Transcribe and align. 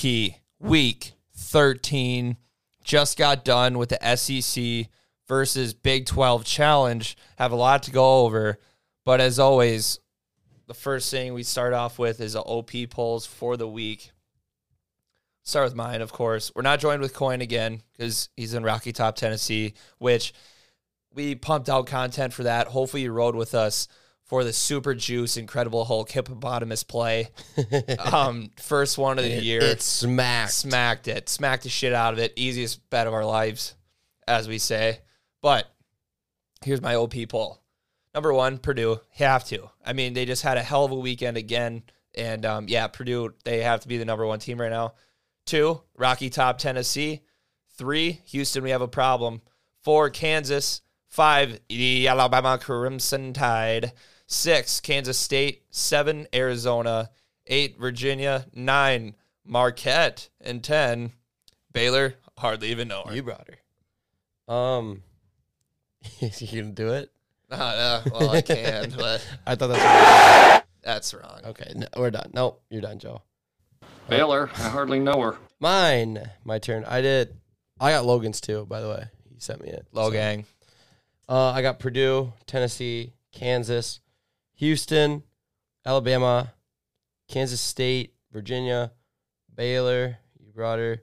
Anarchy 0.00 0.38
Week 0.58 1.12
13 1.34 2.38
just 2.82 3.18
got 3.18 3.44
done 3.44 3.76
with 3.76 3.90
the 3.90 4.16
SEC 4.16 4.88
versus 5.28 5.74
Big 5.74 6.06
12 6.06 6.42
Challenge. 6.42 7.18
Have 7.36 7.52
a 7.52 7.56
lot 7.56 7.82
to 7.82 7.90
go 7.90 8.20
over, 8.20 8.58
but 9.04 9.20
as 9.20 9.38
always, 9.38 10.00
the 10.66 10.72
first 10.72 11.10
thing 11.10 11.34
we 11.34 11.42
start 11.42 11.74
off 11.74 11.98
with 11.98 12.18
is 12.18 12.32
the 12.32 12.40
OP 12.40 12.70
polls 12.88 13.26
for 13.26 13.58
the 13.58 13.68
week. 13.68 14.12
Start 15.42 15.66
with 15.66 15.74
mine, 15.74 16.00
of 16.00 16.12
course. 16.12 16.50
We're 16.54 16.62
not 16.62 16.80
joined 16.80 17.02
with 17.02 17.12
Coin 17.12 17.42
again 17.42 17.82
because 17.92 18.30
he's 18.38 18.54
in 18.54 18.62
Rocky 18.62 18.94
Top, 18.94 19.16
Tennessee, 19.16 19.74
which 19.98 20.32
we 21.12 21.34
pumped 21.34 21.68
out 21.68 21.86
content 21.86 22.32
for 22.32 22.44
that. 22.44 22.68
Hopefully, 22.68 23.02
you 23.02 23.12
rode 23.12 23.34
with 23.36 23.54
us 23.54 23.86
for 24.30 24.44
the 24.44 24.52
Super 24.52 24.94
Juice 24.94 25.36
Incredible 25.36 25.84
Hulk 25.84 26.08
hippopotamus 26.08 26.84
play. 26.84 27.30
um, 28.12 28.52
first 28.60 28.96
one 28.96 29.18
of 29.18 29.24
the 29.24 29.32
It, 29.38 29.42
year. 29.42 29.60
it 29.60 29.82
smacked. 29.82 30.52
Smacked 30.52 31.08
it. 31.08 31.28
Smacked 31.28 31.64
the 31.64 31.68
shit 31.68 31.92
out 31.92 32.12
of 32.12 32.20
it. 32.20 32.32
Easiest 32.36 32.88
bet 32.90 33.08
of 33.08 33.12
our 33.12 33.24
lives, 33.24 33.74
as 34.28 34.46
we 34.46 34.58
say. 34.58 35.00
But 35.42 35.66
here's 36.64 36.80
my 36.80 36.94
OP 36.94 37.14
poll. 37.28 37.60
Number 38.14 38.32
one, 38.32 38.58
Purdue. 38.58 39.00
Have 39.14 39.42
to. 39.46 39.68
I 39.84 39.94
mean, 39.94 40.14
they 40.14 40.26
just 40.26 40.44
had 40.44 40.58
a 40.58 40.62
hell 40.62 40.84
of 40.84 40.92
a 40.92 40.94
weekend 40.94 41.36
again. 41.36 41.82
And 42.14 42.46
um, 42.46 42.66
yeah, 42.68 42.86
Purdue, 42.86 43.34
they 43.44 43.62
have 43.64 43.80
to 43.80 43.88
be 43.88 43.98
the 43.98 44.04
number 44.04 44.24
one 44.24 44.38
team 44.38 44.60
right 44.60 44.70
now. 44.70 44.94
Two, 45.44 45.82
Rocky 45.96 46.30
Top, 46.30 46.58
Tennessee. 46.58 47.22
Three, 47.76 48.20
Houston, 48.26 48.62
we 48.62 48.70
have 48.70 48.80
a 48.82 48.86
problem. 48.86 49.42
Four, 49.82 50.08
Kansas. 50.10 50.82
Five, 51.08 51.58
the 51.68 52.06
Alabama 52.06 52.58
Crimson 52.62 53.32
Tide. 53.32 53.90
Six, 54.30 54.80
Kansas 54.80 55.18
State. 55.18 55.64
Seven, 55.70 56.28
Arizona. 56.32 57.10
Eight, 57.48 57.76
Virginia. 57.78 58.46
Nine, 58.54 59.16
Marquette. 59.44 60.28
And 60.40 60.62
ten, 60.62 61.12
Baylor. 61.72 62.14
Hardly 62.38 62.68
even 62.68 62.86
know 62.86 63.02
her. 63.06 63.14
You 63.14 63.24
brought 63.24 63.48
her. 63.48 64.54
Um, 64.54 65.02
you 66.20 66.62
gonna 66.62 66.72
do 66.72 66.92
it? 66.92 67.10
Uh, 67.50 67.54
uh, 67.54 68.02
well, 68.12 68.30
I 68.30 68.40
can, 68.40 68.90
but 68.96 69.26
I 69.44 69.56
thought 69.56 69.66
that's 69.66 70.66
that's 70.82 71.12
wrong. 71.12 71.40
okay. 71.46 71.72
No, 71.74 71.86
we're 71.96 72.10
done. 72.10 72.30
Nope, 72.32 72.62
you're 72.70 72.80
done, 72.80 73.00
Joe. 73.00 73.22
Baylor, 74.08 74.48
I 74.54 74.68
hardly 74.68 75.00
know 75.00 75.20
her. 75.20 75.38
Mine, 75.58 76.30
my 76.44 76.60
turn. 76.60 76.84
I 76.84 77.00
did. 77.00 77.36
I 77.80 77.90
got 77.90 78.06
Logan's 78.06 78.40
too. 78.40 78.64
By 78.66 78.80
the 78.80 78.88
way, 78.88 79.04
he 79.28 79.40
sent 79.40 79.60
me 79.60 79.70
it. 79.70 79.86
Low 79.92 80.08
So. 80.08 80.46
Uh, 81.28 81.50
I 81.50 81.62
got 81.62 81.80
Purdue, 81.80 82.32
Tennessee, 82.46 83.12
Kansas, 83.32 84.00
Houston, 84.60 85.22
Alabama, 85.86 86.52
Kansas 87.28 87.62
State, 87.62 88.12
Virginia, 88.30 88.92
Baylor. 89.54 90.18
You 90.38 90.52
brought 90.52 90.78
her. 90.78 91.02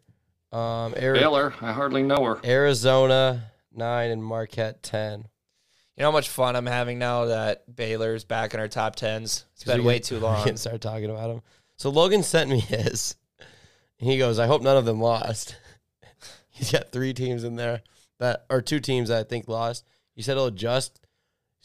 Um, 0.51 0.93
Ari- 1.01 1.17
Baylor, 1.19 1.53
I 1.61 1.71
hardly 1.73 2.03
know 2.03 2.23
her. 2.23 2.39
Arizona 2.45 3.51
nine 3.73 4.11
and 4.11 4.23
Marquette 4.23 4.83
ten. 4.83 5.21
You 5.95 6.01
know 6.03 6.11
how 6.11 6.11
much 6.11 6.29
fun 6.29 6.55
I'm 6.55 6.67
having 6.67 6.99
now 6.99 7.25
that 7.25 7.75
Baylor's 7.75 8.23
back 8.23 8.53
in 8.53 8.59
our 8.59 8.67
top 8.67 8.95
tens? 8.95 9.45
It's 9.55 9.63
been 9.63 9.83
way 9.83 9.95
can- 9.99 10.03
too 10.05 10.15
We 10.17 10.21
long. 10.21 10.43
can 10.45 10.57
start 10.57 10.79
talking 10.79 11.09
about 11.09 11.31
him. 11.31 11.41
So 11.77 11.89
Logan 11.89 12.21
sent 12.21 12.51
me 12.51 12.59
his. 12.59 13.15
He 13.97 14.19
goes, 14.19 14.37
I 14.37 14.45
hope 14.45 14.61
none 14.61 14.77
of 14.77 14.85
them 14.85 15.01
lost. 15.01 15.55
He's 16.49 16.71
got 16.71 16.91
three 16.91 17.13
teams 17.13 17.43
in 17.43 17.55
there 17.55 17.81
that 18.19 18.45
or 18.51 18.61
two 18.61 18.79
teams 18.79 19.09
that 19.09 19.17
I 19.17 19.23
think 19.23 19.47
lost. 19.47 19.83
He 20.13 20.21
said 20.21 20.37
he'll 20.37 20.45
adjust. 20.45 20.99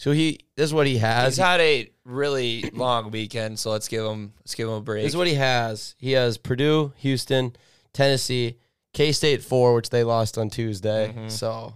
So 0.03 0.11
he 0.11 0.41
this 0.57 0.65
is 0.65 0.75
what 0.75 0.89
he 0.89 0.99
has. 0.99 1.37
He's 1.37 1.45
had 1.45 1.61
a 1.61 1.89
really 2.05 2.69
long 2.75 3.13
weekend, 3.13 3.57
so 3.61 3.71
let's 3.71 3.87
give 3.87 4.05
him 4.05 4.33
let's 4.41 4.57
give 4.57 4.67
him 4.67 4.75
a 4.75 4.81
break. 4.81 5.05
This 5.05 5.13
is 5.13 5.17
what 5.17 5.29
he 5.29 5.35
has. 5.35 5.95
He 5.97 6.11
has 6.13 6.39
Purdue, 6.39 6.93
Houston, 6.97 7.55
Tennessee, 7.93 8.57
K 8.93 9.13
State 9.13 9.45
four, 9.45 9.75
which 9.77 9.91
they 9.91 10.03
lost 10.03 10.39
on 10.39 10.51
Tuesday. 10.51 11.15
Mhm. 11.17 11.31
So 11.31 11.75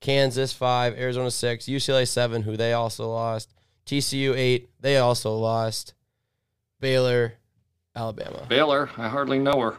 Kansas 0.00 0.52
five, 0.52 0.94
Arizona 0.98 1.30
six, 1.30 1.66
UCLA 1.68 2.08
seven, 2.08 2.42
who 2.42 2.56
they 2.56 2.72
also 2.72 3.08
lost. 3.08 3.54
TCU 3.86 4.34
eight, 4.36 4.68
they 4.80 4.96
also 4.96 5.36
lost. 5.36 5.94
Baylor, 6.80 7.34
Alabama. 7.94 8.46
Baylor, 8.48 8.90
I 8.96 9.08
hardly 9.08 9.38
know 9.38 9.60
her. 9.60 9.76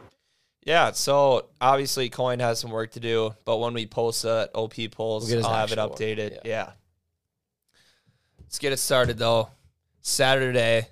yeah, 0.64 0.92
so 0.92 1.46
obviously 1.60 2.08
Coin 2.08 2.38
has 2.40 2.58
some 2.58 2.70
work 2.70 2.92
to 2.92 3.00
do, 3.00 3.34
but 3.44 3.58
when 3.58 3.74
we 3.74 3.84
post 3.86 4.22
the 4.22 4.50
OP 4.54 4.88
polls, 4.88 5.30
We'll 5.30 5.44
I'll 5.46 5.54
have 5.56 5.72
it 5.72 5.78
actual 5.78 5.90
one. 5.90 5.98
updated. 5.98 6.30
Yeah. 6.36 6.40
Yeah. 6.44 6.70
Let's 8.50 8.58
get 8.58 8.72
it 8.72 8.78
started 8.78 9.16
though. 9.16 9.48
Saturday. 10.00 10.88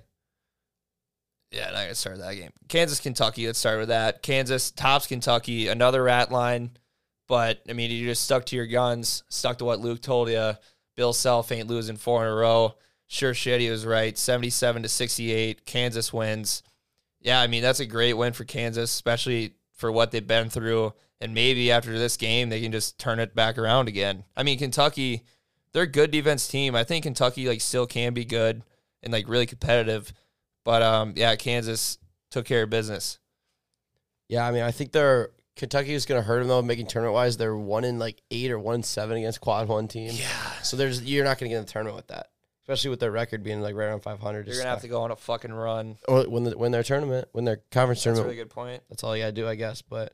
Yeah, 1.51 1.65
not 1.65 1.73
gonna 1.73 1.95
start 1.95 2.19
that 2.19 2.35
game. 2.35 2.51
Kansas, 2.69 3.01
Kentucky. 3.01 3.47
Let's 3.47 3.59
start 3.59 3.79
with 3.79 3.89
that. 3.89 4.21
Kansas 4.21 4.71
tops 4.71 5.07
Kentucky. 5.07 5.67
Another 5.67 6.01
rat 6.01 6.31
line, 6.31 6.71
but 7.27 7.61
I 7.67 7.73
mean, 7.73 7.91
you 7.91 8.07
just 8.07 8.23
stuck 8.23 8.45
to 8.45 8.55
your 8.55 8.65
guns, 8.65 9.23
stuck 9.27 9.57
to 9.57 9.65
what 9.65 9.81
Luke 9.81 10.01
told 10.01 10.29
you. 10.29 10.53
Bill 10.95 11.11
Self 11.11 11.51
ain't 11.51 11.67
losing 11.67 11.97
four 11.97 12.25
in 12.25 12.31
a 12.31 12.33
row. 12.33 12.75
Sure 13.07 13.33
shit, 13.33 13.59
he 13.59 13.69
was 13.69 13.85
right. 13.85 14.17
Seventy-seven 14.17 14.83
to 14.83 14.87
sixty-eight. 14.87 15.65
Kansas 15.65 16.13
wins. 16.13 16.63
Yeah, 17.19 17.41
I 17.41 17.47
mean 17.47 17.61
that's 17.61 17.81
a 17.81 17.85
great 17.85 18.13
win 18.13 18.31
for 18.31 18.45
Kansas, 18.45 18.89
especially 18.89 19.55
for 19.73 19.91
what 19.91 20.11
they've 20.11 20.25
been 20.25 20.49
through. 20.49 20.93
And 21.19 21.33
maybe 21.33 21.73
after 21.73 21.99
this 21.99 22.15
game, 22.15 22.47
they 22.47 22.61
can 22.61 22.71
just 22.71 22.99
turn 22.99 23.19
it 23.19 23.35
back 23.35 23.57
around 23.57 23.89
again. 23.89 24.23
I 24.37 24.43
mean, 24.43 24.57
Kentucky, 24.57 25.25
they're 25.73 25.83
a 25.83 25.87
good 25.87 26.11
defense 26.11 26.47
team. 26.47 26.75
I 26.75 26.83
think 26.83 27.03
Kentucky 27.03 27.47
like 27.47 27.61
still 27.61 27.87
can 27.87 28.13
be 28.13 28.25
good 28.25 28.63
and 29.03 29.13
like 29.13 29.27
really 29.27 29.45
competitive. 29.45 30.13
But 30.65 30.81
um, 30.81 31.13
yeah, 31.15 31.35
Kansas 31.35 31.97
took 32.31 32.45
care 32.45 32.63
of 32.63 32.69
business. 32.69 33.19
Yeah, 34.27 34.45
I 34.47 34.51
mean, 34.51 34.63
I 34.63 34.71
think 34.71 34.91
they're 34.91 35.31
Kentucky 35.55 35.93
is 35.93 36.05
going 36.05 36.21
to 36.21 36.25
hurt 36.25 36.39
them 36.39 36.47
though, 36.47 36.61
making 36.61 36.87
tournament 36.87 37.13
wise. 37.13 37.37
They're 37.37 37.55
one 37.55 37.83
in 37.83 37.99
like 37.99 38.21
eight 38.31 38.51
or 38.51 38.59
one 38.59 38.75
in 38.75 38.83
seven 38.83 39.17
against 39.17 39.41
quad 39.41 39.67
one 39.67 39.87
teams. 39.87 40.19
Yeah, 40.19 40.27
So 40.61 40.77
there's 40.77 41.03
you're 41.03 41.25
not 41.25 41.37
going 41.39 41.49
to 41.49 41.53
get 41.53 41.59
in 41.59 41.65
the 41.65 41.71
tournament 41.71 41.95
with 41.97 42.07
that, 42.07 42.27
especially 42.63 42.91
with 42.91 42.99
their 42.99 43.11
record 43.11 43.43
being 43.43 43.61
like 43.61 43.75
right 43.75 43.85
around 43.85 44.01
500. 44.01 44.47
you're 44.47 44.57
gonna 44.57 44.69
have 44.69 44.81
to 44.81 44.87
go 44.87 45.01
on 45.01 45.11
a 45.11 45.15
fucking 45.15 45.51
run. 45.51 45.97
or 46.07 46.29
win 46.29 46.45
the, 46.45 46.57
win 46.57 46.71
their 46.71 46.83
tournament, 46.83 47.27
win 47.33 47.45
their 47.45 47.61
conference 47.71 48.03
tournament. 48.03 48.27
That's 48.27 48.33
a 48.33 48.35
really 48.35 48.43
good 48.43 48.53
point. 48.53 48.83
That's 48.89 49.03
all 49.03 49.17
you 49.17 49.23
gotta 49.23 49.33
do, 49.33 49.47
I 49.47 49.55
guess. 49.55 49.81
But 49.81 50.13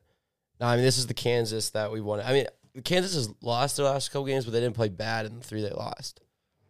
no, 0.59 0.67
I 0.67 0.77
mean, 0.77 0.85
this 0.85 0.97
is 0.97 1.07
the 1.07 1.13
Kansas 1.13 1.71
that 1.71 1.91
we 1.91 2.01
wanted. 2.01 2.27
I 2.27 2.33
mean, 2.33 2.47
Kansas 2.83 3.15
has 3.15 3.33
lost 3.41 3.77
their 3.77 3.85
last 3.85 4.11
couple 4.11 4.25
games, 4.25 4.45
but 4.45 4.51
they 4.51 4.59
didn't 4.59 4.75
play 4.75 4.89
bad 4.89 5.25
in 5.25 5.39
the 5.39 5.45
three 5.45 5.61
they 5.61 5.69
lost. 5.69 6.21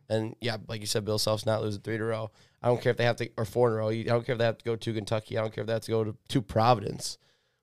And 0.10 0.36
yeah, 0.40 0.58
like 0.68 0.82
you 0.82 0.88
said, 0.88 1.06
Bill 1.06 1.18
Self's 1.18 1.46
not 1.46 1.62
losing 1.62 1.82
three 1.82 1.96
in 1.96 2.02
a 2.02 2.06
row. 2.06 2.32
I 2.62 2.68
don't 2.68 2.82
care 2.82 2.92
if 2.92 2.98
they 2.98 3.06
have 3.06 3.16
to 3.18 3.30
or 3.38 3.46
four 3.46 3.70
in 3.70 3.74
a 3.74 3.78
row. 3.78 3.90
I 3.90 4.04
don't 4.04 4.26
care 4.26 4.34
if 4.34 4.40
they 4.40 4.46
have 4.46 4.58
to 4.60 4.66
go 4.66 4.76
to 4.76 4.94
Kentucky. 4.94 5.38
I 5.38 5.42
don't 5.42 5.54
care 5.54 5.64
if 5.64 5.68
they 5.68 5.74
have 5.74 5.82
to 5.84 5.92
go 5.92 6.04
to, 6.04 6.16
to 6.30 6.42
Providence, 6.42 7.18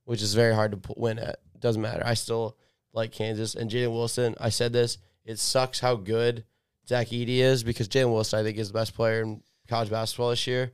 which 0.04 0.22
is 0.22 0.34
very 0.34 0.54
hard 0.54 0.72
to 0.72 0.94
win 0.96 1.18
at. 1.18 1.38
Doesn't 1.60 1.82
matter. 1.82 2.02
I 2.04 2.14
still 2.14 2.56
like 2.92 3.12
Kansas 3.12 3.54
and 3.54 3.70
Jalen 3.70 3.92
Wilson. 3.92 4.34
I 4.40 4.48
said 4.48 4.72
this. 4.72 4.98
It 5.24 5.38
sucks 5.38 5.78
how 5.78 5.94
good 5.94 6.44
Zach 6.88 7.08
Edey 7.08 7.38
is 7.38 7.62
because 7.62 7.88
Jalen 7.88 8.12
Wilson, 8.12 8.40
I 8.40 8.42
think, 8.42 8.58
is 8.58 8.68
the 8.68 8.78
best 8.78 8.94
player 8.94 9.22
in 9.22 9.42
college 9.68 9.90
basketball 9.90 10.30
this 10.30 10.46
year. 10.46 10.72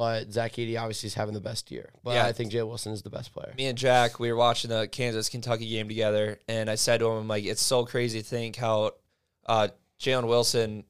But 0.00 0.32
Zach 0.32 0.52
Edey 0.54 0.80
obviously 0.80 1.08
is 1.08 1.14
having 1.14 1.34
the 1.34 1.42
best 1.42 1.70
year. 1.70 1.90
But 2.02 2.14
Yeah. 2.14 2.24
I 2.24 2.32
think 2.32 2.50
Jalen 2.50 2.68
Wilson 2.68 2.92
is 2.92 3.02
the 3.02 3.10
best 3.10 3.34
player. 3.34 3.52
Me 3.58 3.66
and 3.66 3.76
Jack, 3.76 4.18
we 4.18 4.32
were 4.32 4.38
watching 4.38 4.70
the 4.70 4.88
Kansas 4.88 5.28
Kentucky 5.28 5.68
game 5.68 5.88
together, 5.88 6.38
and 6.48 6.70
I 6.70 6.76
said 6.76 7.00
to 7.00 7.06
him, 7.08 7.18
I'm 7.18 7.28
like, 7.28 7.44
it's 7.44 7.60
so 7.60 7.84
crazy 7.84 8.22
to 8.22 8.24
think 8.26 8.56
how 8.56 8.92
uh, 9.44 9.68
Jalen 10.00 10.26
Wilson 10.26 10.84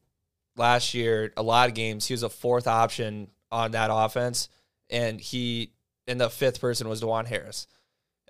last 0.57 0.95
year, 0.95 1.33
a 1.37 1.43
lot 1.43 1.69
of 1.69 1.75
games, 1.75 2.07
he 2.07 2.15
was 2.15 2.23
a 2.23 2.29
fourth 2.29 2.69
option 2.69 3.33
on 3.51 3.73
that 3.73 3.91
offense, 3.93 4.49
and 4.89 5.21
he 5.21 5.73
and 6.07 6.21
the 6.21 6.31
fifth 6.31 6.61
person 6.61 6.89
was 6.89 7.03
Dajuan 7.03 7.27
Harris, 7.27 7.67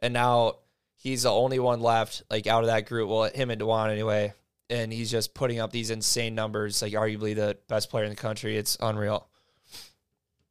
and 0.01 0.15
now 0.15 0.61
he's 0.97 1.25
the 1.25 1.31
only 1.31 1.59
one 1.59 1.83
left, 1.83 2.23
like 2.31 2.47
out 2.47 2.63
of 2.65 2.69
that 2.69 2.87
group. 2.87 3.11
Well, 3.11 3.25
him 3.25 3.51
and 3.51 3.59
Dewan 3.59 3.91
anyway, 3.91 4.33
and 4.71 4.91
he's 4.91 5.11
just 5.11 5.35
putting 5.35 5.61
up 5.61 5.73
these 5.73 5.91
insane 5.91 6.35
numbers, 6.35 6.81
like 6.81 6.95
arguably 6.95 7.37
the 7.37 7.59
best 7.69 7.91
player 7.91 8.05
in 8.05 8.11
the 8.11 8.17
country. 8.17 8.57
It's 8.57 8.79
unreal. 8.81 9.27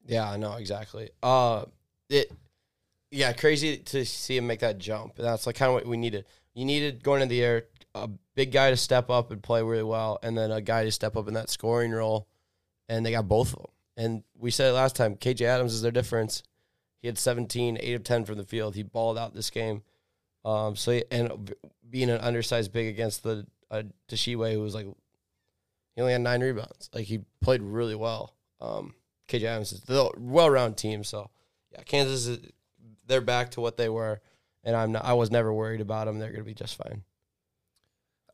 Yeah, 0.10 0.30
I 0.30 0.38
know 0.38 0.54
exactly. 0.54 1.12
Uh, 1.22 1.66
it, 2.10 2.32
yeah, 3.12 3.32
crazy 3.34 3.78
to 3.78 4.06
see 4.06 4.38
him 4.38 4.48
make 4.48 4.60
that 4.62 4.80
jump. 4.80 5.16
That's 5.16 5.46
like 5.46 5.56
kind 5.56 5.70
of 5.70 5.76
what 5.76 5.86
we 5.86 5.98
needed. 5.98 6.26
You 6.56 6.66
needed 6.66 7.04
going 7.04 7.22
into 7.22 7.34
the 7.34 7.44
air 7.44 7.64
a 7.94 8.10
big 8.36 8.52
guy 8.52 8.72
to 8.72 8.78
step 8.78 9.10
up 9.10 9.32
and 9.32 9.42
play 9.42 9.62
really 9.62 9.84
well, 9.84 10.20
and 10.24 10.38
then 10.38 10.52
a 10.52 10.62
guy 10.62 10.84
to 10.84 10.92
step 10.92 11.16
up 11.16 11.28
in 11.28 11.36
that 11.36 11.50
scoring 11.50 11.92
role, 11.92 12.28
and 12.88 13.06
they 13.06 13.12
got 13.12 13.28
both 13.28 13.54
of 13.54 13.60
them. 13.60 13.72
And 13.98 14.24
we 14.36 14.52
said 14.52 14.70
it 14.70 14.74
last 14.74 14.96
time, 14.96 15.16
KJ 15.16 15.42
Adams 15.42 15.74
is 15.74 15.82
their 15.82 15.92
difference. 15.92 16.42
He 17.02 17.08
had 17.08 17.18
17, 17.18 17.78
8 17.80 17.94
of 17.94 18.04
10 18.04 18.26
from 18.26 18.38
the 18.38 18.44
field. 18.44 18.76
He 18.76 18.84
balled 18.84 19.18
out 19.18 19.34
this 19.34 19.50
game. 19.50 19.84
Um, 20.44 20.76
so 20.76 21.00
and 21.12 21.54
being 21.90 22.10
an 22.10 22.20
undersized 22.22 22.72
big 22.72 22.88
against 22.88 23.24
the 23.24 23.46
uh, 23.70 23.84
Tshiebwe, 24.10 24.54
who 24.54 24.62
was 24.62 24.74
like 24.74 24.88
he 25.96 26.02
only 26.02 26.14
had 26.14 26.22
nine 26.22 26.42
rebounds. 26.42 26.90
Like 26.94 27.06
he 27.06 27.20
played 27.42 27.62
really 27.62 27.96
well. 27.96 28.36
Um, 28.62 28.94
KJ 29.30 29.44
Adams 29.44 29.72
is 29.72 29.90
a 29.90 30.10
well-rounded 30.18 30.78
team. 30.78 31.04
So 31.04 31.30
yeah, 31.72 31.84
Kansas 31.84 32.28
is 32.28 32.40
they're 33.08 33.22
back 33.22 33.52
to 33.52 33.62
what 33.62 33.78
they 33.78 33.90
were, 33.90 34.22
and 34.64 34.76
I'm 34.76 34.92
not. 34.92 35.06
I 35.06 35.14
was 35.14 35.32
never 35.32 35.54
worried 35.54 35.82
about 35.82 36.06
them. 36.06 36.20
They're 36.20 36.30
going 36.30 36.42
to 36.42 36.46
be 36.46 36.54
just 36.54 36.76
fine. 36.76 37.04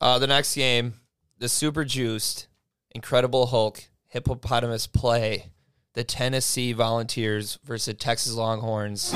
Uh, 0.01 0.19
the 0.19 0.27
next 0.27 0.55
game, 0.55 0.95
the 1.37 1.49
super 1.49 1.85
juiced, 1.85 2.47
incredible 2.91 3.47
Hulk 3.47 3.83
hippopotamus 4.07 4.87
play, 4.87 5.51
the 5.93 6.03
Tennessee 6.03 6.73
Volunteers 6.73 7.59
versus 7.63 7.95
Texas 7.97 8.33
Longhorns. 8.33 9.13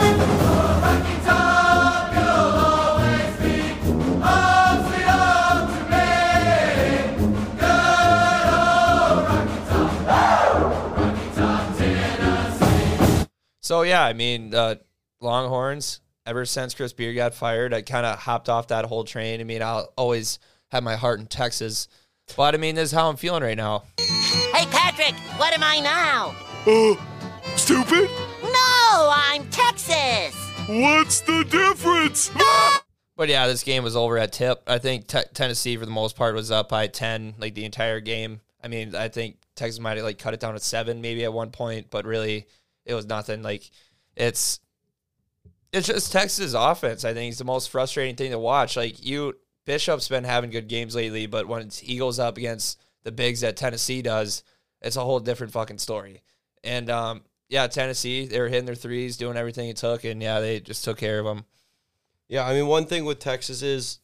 So 13.69 13.83
yeah, 13.83 14.03
I 14.03 14.13
mean, 14.13 14.55
uh, 14.55 14.77
Longhorns. 15.21 16.01
Ever 16.25 16.43
since 16.43 16.73
Chris 16.73 16.91
Beard 16.91 17.15
got 17.15 17.35
fired, 17.35 17.71
I 17.71 17.83
kind 17.83 18.03
of 18.03 18.17
hopped 18.17 18.49
off 18.49 18.69
that 18.69 18.85
whole 18.85 19.03
train. 19.03 19.41
I 19.41 19.43
mean, 19.43 19.61
I'll 19.61 19.93
always 19.95 20.39
have 20.71 20.81
my 20.81 20.95
heart 20.95 21.19
in 21.19 21.27
Texas, 21.27 21.87
but 22.35 22.55
I 22.55 22.57
mean, 22.57 22.73
this 22.73 22.85
is 22.85 22.91
how 22.93 23.09
I'm 23.09 23.15
feeling 23.15 23.43
right 23.43 23.55
now. 23.55 23.83
Hey, 23.99 24.65
Patrick, 24.71 25.13
what 25.37 25.53
am 25.53 25.61
I 25.61 25.81
now? 25.81 26.33
Uh, 26.65 26.95
stupid? 27.57 28.09
No, 28.41 29.11
I'm 29.13 29.47
Texas. 29.51 30.35
What's 30.67 31.21
the 31.21 31.43
difference? 31.43 32.31
But 33.15 33.29
yeah, 33.29 33.45
this 33.45 33.61
game 33.61 33.83
was 33.83 33.95
over 33.95 34.17
at 34.17 34.31
tip. 34.31 34.63
I 34.65 34.79
think 34.79 35.05
te- 35.05 35.29
Tennessee, 35.35 35.77
for 35.77 35.85
the 35.85 35.91
most 35.91 36.15
part, 36.15 36.33
was 36.33 36.49
up 36.49 36.69
by 36.69 36.87
10, 36.87 37.35
like 37.37 37.53
the 37.53 37.65
entire 37.65 37.99
game. 37.99 38.41
I 38.63 38.67
mean, 38.67 38.95
I 38.95 39.09
think 39.09 39.37
Texas 39.55 39.79
might 39.79 39.97
have 39.97 40.05
like 40.05 40.17
cut 40.17 40.33
it 40.33 40.39
down 40.39 40.55
to 40.55 40.59
seven 40.59 41.01
maybe 41.01 41.23
at 41.23 41.31
one 41.31 41.51
point, 41.51 41.91
but 41.91 42.05
really 42.05 42.47
it 42.89 42.95
was 42.95 43.05
nothing. 43.05 43.43
Like 43.43 43.69
it's 44.15 44.59
it's 45.71 45.87
just 45.87 46.11
Texas 46.11 46.53
offense. 46.53 47.05
I 47.05 47.13
think 47.13 47.29
it's 47.29 47.37
the 47.37 47.45
most 47.45 47.69
frustrating 47.69 48.15
thing 48.15 48.31
to 48.31 48.39
watch. 48.39 48.75
Like 48.75 49.05
you 49.05 49.35
Bishop's 49.65 50.07
been 50.07 50.23
having 50.23 50.49
good 50.49 50.67
games 50.67 50.95
lately, 50.95 51.27
but 51.27 51.47
when 51.47 51.61
it's 51.61 51.83
Eagles 51.83 52.17
up 52.17 52.37
against 52.37 52.79
the 53.03 53.11
bigs 53.11 53.41
that 53.41 53.55
Tennessee 53.55 54.01
does, 54.01 54.43
it's 54.81 54.95
a 54.95 55.01
whole 55.01 55.19
different 55.19 55.53
fucking 55.53 55.77
story. 55.77 56.23
And 56.63 56.89
um, 56.89 57.21
yeah, 57.49 57.67
Tennessee, 57.67 58.25
they 58.25 58.39
were 58.39 58.49
hitting 58.49 58.65
their 58.65 58.75
threes, 58.75 59.17
doing 59.17 59.37
everything 59.37 59.69
it 59.69 59.77
took, 59.77 60.03
and 60.03 60.21
yeah, 60.21 60.39
they 60.39 60.59
just 60.59 60.83
took 60.83 60.97
care 60.97 61.19
of 61.19 61.25
them. 61.25 61.45
Yeah, 62.27 62.47
I 62.47 62.53
mean, 62.53 62.67
one 62.67 62.85
thing 62.85 63.05
with 63.05 63.19
Texas 63.19 63.61
is 63.61 63.99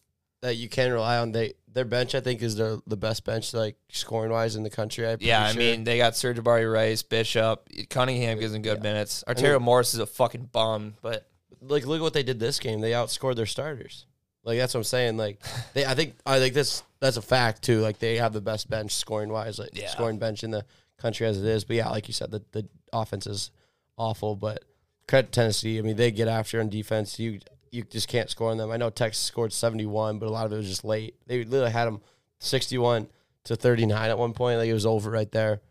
that 0.45 0.56
you 0.56 0.69
can 0.69 0.92
rely 0.92 1.18
on 1.18 1.31
they 1.31 1.53
their 1.71 1.86
bench. 1.86 2.15
I 2.15 2.19
think 2.21 2.42
is 2.42 2.56
their 2.56 2.77
the 2.88 2.97
best 2.97 3.25
bench 3.25 3.53
like 3.53 3.75
scoring 3.89 4.31
wise 4.31 4.56
in 4.56 4.63
the 4.63 4.69
country. 4.69 5.07
I'm 5.07 5.18
Yeah, 5.21 5.44
I 5.45 5.51
sure. 5.51 5.59
mean 5.59 5.83
they 5.83 5.97
got 5.97 6.15
Serge 6.15 6.39
Rice, 6.39 7.01
Bishop, 7.03 7.68
Cunningham 7.89 8.39
gives 8.39 8.53
them 8.53 8.62
good 8.62 8.77
Yeah. 8.77 8.83
minutes. 8.83 9.24
I 9.27 9.33
Arterio 9.33 9.53
mean- 9.53 9.63
Morris 9.63 9.94
is 9.94 10.00
a 10.00 10.06
fucking 10.06 10.50
bum, 10.51 10.95
but 11.01 11.27
like 11.62 11.86
look 11.86 12.00
at 12.00 12.03
what 12.03 12.13
they 12.13 12.24
did 12.24 12.39
this 12.39 12.59
game. 12.59 12.81
They 12.81 12.92
outscored 12.92 13.36
their 13.36 13.45
starters. 13.45 14.06
Like 14.44 14.57
that's 14.59 14.74
what 14.74 14.81
I'm 14.81 14.83
saying. 14.86 15.18
Like 15.18 15.42
they, 15.74 15.86
I 15.86 15.95
think 15.95 16.15
I 16.25 16.39
think 16.39 16.53
this 16.53 16.83
that's 17.00 17.18
a 17.18 17.21
fact 17.21 17.62
too. 17.63 17.81
Like 17.81 18.00
they 18.00 18.18
have 18.18 18.33
the 18.33 18.41
best 18.41 18.69
bench 18.69 18.94
scoring 18.94 19.30
wise, 19.30 19.57
like 19.59 19.71
Yeah. 19.74 19.89
scoring 19.89 20.19
bench 20.19 20.44
in 20.44 20.51
the 20.51 20.65
country 20.98 21.25
as 21.27 21.38
it 21.39 21.45
is. 21.45 21.63
But 21.65 21.77
yeah, 21.77 21.89
like 21.89 22.07
you 22.07 22.13
said, 22.13 22.30
the 22.31 22.44
the 22.51 22.68
offense 22.94 23.25
is 23.25 23.50
awful. 23.98 24.36
But 24.36 24.63
credit 25.07 25.31
Tennessee. 25.31 25.80
I 25.80 25.81
mean, 25.81 25.95
they 25.95 26.12
get 26.12 26.27
after 26.27 26.59
on 26.59 26.69
defense. 26.69 27.19
You 27.19 27.39
you 27.75 27.83
just 27.83 28.07
can't 28.07 28.30
score 28.30 28.51
on 28.51 28.57
them. 28.57 28.72
I 28.72 28.77
know 28.77 28.89
Texas 28.89 29.24
scored 29.24 29.54
71, 29.54 30.19
but 30.19 30.27
a 30.27 30.31
lot 30.31 30.45
of 30.45 30.54
it 30.54 30.57
was 30.57 30.68
just 30.68 30.83
late. 30.86 31.16
They 31.27 31.44
literally 31.44 31.72
had 31.72 31.86
them 31.86 32.01
61 32.39 33.07
to 33.45 33.56
39 33.56 34.10
at 34.10 34.18
one 34.18 34.33
point. 34.33 34.57
Like 34.60 34.69
it 34.69 34.74
was 34.74 34.86
over 34.86 35.10
right 35.10 35.31
there. 35.31 35.62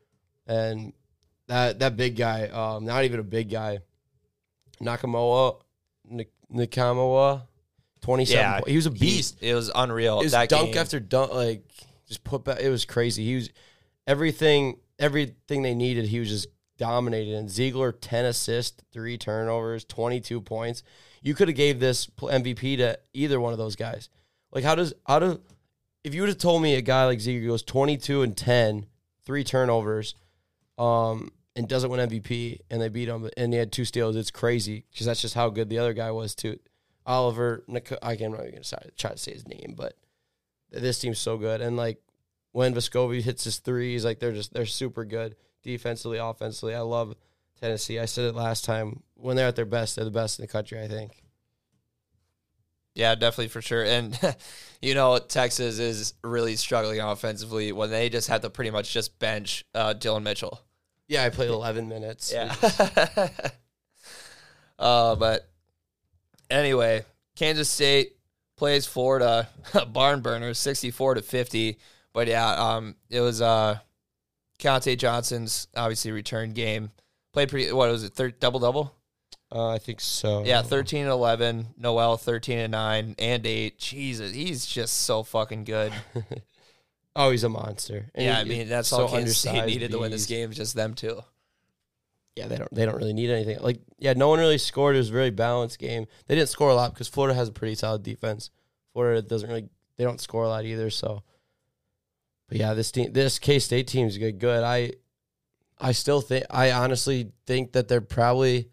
And 0.46 0.92
that 1.48 1.78
that 1.80 1.96
big 1.96 2.16
guy, 2.16 2.48
um, 2.48 2.84
not 2.84 3.04
even 3.04 3.20
a 3.20 3.24
big 3.24 3.50
guy, 3.50 3.78
Nkamhoua, 4.82 5.60
Nkamhoua, 6.52 7.42
27. 8.02 8.40
yeah, 8.42 8.60
po- 8.60 8.66
he 8.66 8.76
was 8.76 8.86
a 8.86 8.90
he- 8.90 8.98
beast. 8.98 9.38
it 9.40 9.54
was 9.54 9.70
unreal. 9.74 10.20
It 10.20 10.24
was 10.24 10.32
that 10.32 10.48
dunk 10.48 10.72
game. 10.72 10.80
after 10.80 11.00
dunk, 11.00 11.32
like 11.32 11.64
just 12.06 12.24
put 12.24 12.44
back. 12.44 12.60
It 12.60 12.68
was 12.68 12.84
crazy. 12.84 13.24
He 13.24 13.34
was 13.36 13.50
everything, 14.06 14.78
everything 14.98 15.62
they 15.62 15.74
needed. 15.74 16.06
He 16.06 16.18
was 16.18 16.28
just 16.28 16.48
dominated. 16.76 17.34
And 17.34 17.48
Zeigler, 17.48 17.94
ten 17.98 18.24
assists, 18.24 18.82
three 18.92 19.16
turnovers, 19.18 19.84
twenty 19.84 20.20
two 20.20 20.40
points. 20.40 20.82
You 21.24 21.34
could 21.34 21.48
have 21.48 21.56
gave 21.56 21.80
this 21.80 22.06
MVP 22.06 22.76
to 22.76 22.98
either 23.14 23.40
one 23.40 23.52
of 23.52 23.58
those 23.58 23.76
guys. 23.76 24.10
Like 24.52 24.62
how 24.62 24.74
does 24.74 24.92
how 25.06 25.18
do 25.18 25.40
if 26.04 26.14
you 26.14 26.20
would 26.20 26.28
have 26.28 26.38
told 26.38 26.62
me 26.62 26.74
a 26.74 26.82
guy 26.82 27.06
like 27.06 27.18
Zeigler 27.18 27.46
goes 27.46 27.62
twenty 27.62 27.96
two 27.96 28.20
and 28.20 28.36
10, 28.36 28.84
three 29.24 29.42
turnovers, 29.42 30.14
um, 30.76 31.32
and 31.56 31.66
doesn't 31.66 31.90
win 31.90 32.10
MVP, 32.10 32.60
and 32.70 32.80
they 32.80 32.90
beat 32.90 33.08
him, 33.08 33.28
and 33.38 33.54
he 33.54 33.58
had 33.58 33.72
two 33.72 33.86
steals, 33.86 34.16
it's 34.16 34.30
crazy 34.30 34.84
because 34.92 35.06
that's 35.06 35.22
just 35.22 35.34
how 35.34 35.48
good 35.48 35.70
the 35.70 35.78
other 35.78 35.94
guy 35.94 36.10
was 36.10 36.34
too. 36.34 36.58
Oliver, 37.06 37.64
I 38.02 38.16
can't 38.16 38.32
really 38.32 38.50
gonna 38.50 38.90
try 38.96 39.10
to 39.12 39.18
say 39.18 39.32
his 39.32 39.48
name, 39.48 39.74
but 39.76 39.96
this 40.70 40.98
team's 40.98 41.18
so 41.18 41.38
good. 41.38 41.62
And 41.62 41.76
like 41.76 42.02
when 42.52 42.74
Vescovi 42.74 43.22
hits 43.22 43.44
his 43.44 43.58
threes, 43.58 44.04
like 44.04 44.18
they're 44.18 44.32
just 44.32 44.52
they're 44.52 44.66
super 44.66 45.06
good 45.06 45.36
defensively, 45.62 46.18
offensively. 46.18 46.74
I 46.74 46.80
love 46.80 47.14
Tennessee. 47.60 47.98
I 47.98 48.04
said 48.06 48.24
it 48.24 48.34
last 48.34 48.64
time. 48.64 49.02
When 49.14 49.36
they're 49.36 49.48
at 49.48 49.56
their 49.56 49.64
best, 49.64 49.96
they're 49.96 50.04
the 50.04 50.10
best 50.10 50.38
in 50.38 50.42
the 50.42 50.48
country. 50.48 50.80
I 50.80 50.88
think. 50.88 51.12
Yeah, 52.94 53.14
definitely 53.16 53.48
for 53.48 53.60
sure. 53.62 53.84
And 53.84 54.18
you 54.82 54.94
know, 54.94 55.18
Texas 55.18 55.78
is 55.78 56.14
really 56.22 56.56
struggling 56.56 57.00
offensively 57.00 57.72
when 57.72 57.90
they 57.90 58.08
just 58.08 58.28
have 58.28 58.42
to 58.42 58.50
pretty 58.50 58.70
much 58.70 58.92
just 58.92 59.18
bench 59.18 59.64
uh, 59.74 59.92
Dillon 59.94 60.22
Mitchell. 60.22 60.60
Yeah, 61.08 61.24
I 61.24 61.30
played 61.30 61.50
11 61.50 61.88
minutes. 61.88 62.32
Yeah. 62.32 62.54
uh, 64.78 65.16
but 65.16 65.48
anyway, 66.50 67.04
Kansas 67.36 67.68
State 67.68 68.16
plays 68.56 68.86
Florida, 68.86 69.48
barn 69.92 70.20
burner, 70.20 70.54
sixty-four 70.54 71.14
to 71.14 71.22
fifty. 71.22 71.78
But 72.12 72.28
yeah, 72.28 72.50
um, 72.50 72.94
it 73.10 73.20
was 73.20 73.42
uh, 73.42 73.78
Keyontae 74.58 74.96
Johnson's 74.96 75.66
obviously 75.76 76.12
return 76.12 76.52
game. 76.52 76.92
Played 77.34 77.50
pretty. 77.50 77.72
What 77.72 77.90
was 77.90 78.02
it? 78.04 78.14
Thir- 78.14 78.30
double 78.30 78.60
double. 78.60 78.94
Uh, 79.52 79.68
I 79.68 79.78
think 79.78 80.00
so. 80.00 80.44
Yeah, 80.44 80.62
thirteen 80.62 81.02
and 81.02 81.10
eleven. 81.10 81.66
Nowell 81.76 82.16
thirteen 82.16 82.58
and 82.58 82.72
nine 82.72 83.14
and 83.18 83.44
eight. 83.46 83.78
Jesus, 83.78 84.32
he's 84.32 84.64
just 84.64 85.02
so 85.02 85.22
fucking 85.22 85.64
good. 85.64 85.92
Oh, 87.16 87.30
he's 87.30 87.44
a 87.44 87.48
monster. 87.48 88.10
And 88.12 88.24
yeah, 88.26 88.34
he- 88.34 88.40
I 88.40 88.44
mean 88.44 88.68
that's 88.68 88.88
so 88.88 89.02
all 89.02 89.08
Kansas 89.08 89.38
State 89.38 89.66
needed 89.66 89.92
to 89.92 89.98
win 90.00 90.10
this 90.10 90.26
game. 90.26 90.50
Just 90.50 90.74
them 90.74 90.94
two. 90.94 91.20
Yeah, 92.34 92.48
they 92.48 92.56
don't. 92.56 92.74
They 92.74 92.84
don't 92.84 92.96
really 92.96 93.12
need 93.12 93.30
anything. 93.30 93.60
Like, 93.60 93.78
yeah, 94.00 94.14
no 94.14 94.28
one 94.28 94.40
really 94.40 94.58
scored. 94.58 94.96
It 94.96 94.98
was 94.98 95.10
a 95.10 95.12
very 95.12 95.30
balanced 95.30 95.78
game. 95.78 96.06
They 96.26 96.34
didn't 96.34 96.48
score 96.48 96.70
a 96.70 96.74
lot 96.74 96.92
because 96.92 97.06
Florida 97.06 97.34
has 97.36 97.46
a 97.48 97.52
pretty 97.52 97.76
solid 97.76 98.02
defense. 98.02 98.50
Florida 98.92 99.22
doesn't 99.22 99.48
really. 99.48 99.68
They 99.96 100.02
don't 100.02 100.20
score 100.20 100.42
a 100.42 100.48
lot 100.48 100.64
either. 100.64 100.90
So, 100.90 101.22
but 102.48 102.58
yeah, 102.58 102.74
this 102.74 102.90
team, 102.90 103.12
this 103.12 103.38
K 103.38 103.60
State 103.60 103.86
team's 103.86 104.18
good. 104.18 104.40
Good. 104.40 104.64
I, 104.64 104.94
I 105.78 105.92
still 105.92 106.20
think. 106.20 106.44
I 106.50 106.72
honestly 106.72 107.32
think 107.46 107.72
that 107.72 107.88
they're 107.88 108.00
probably. 108.00 108.70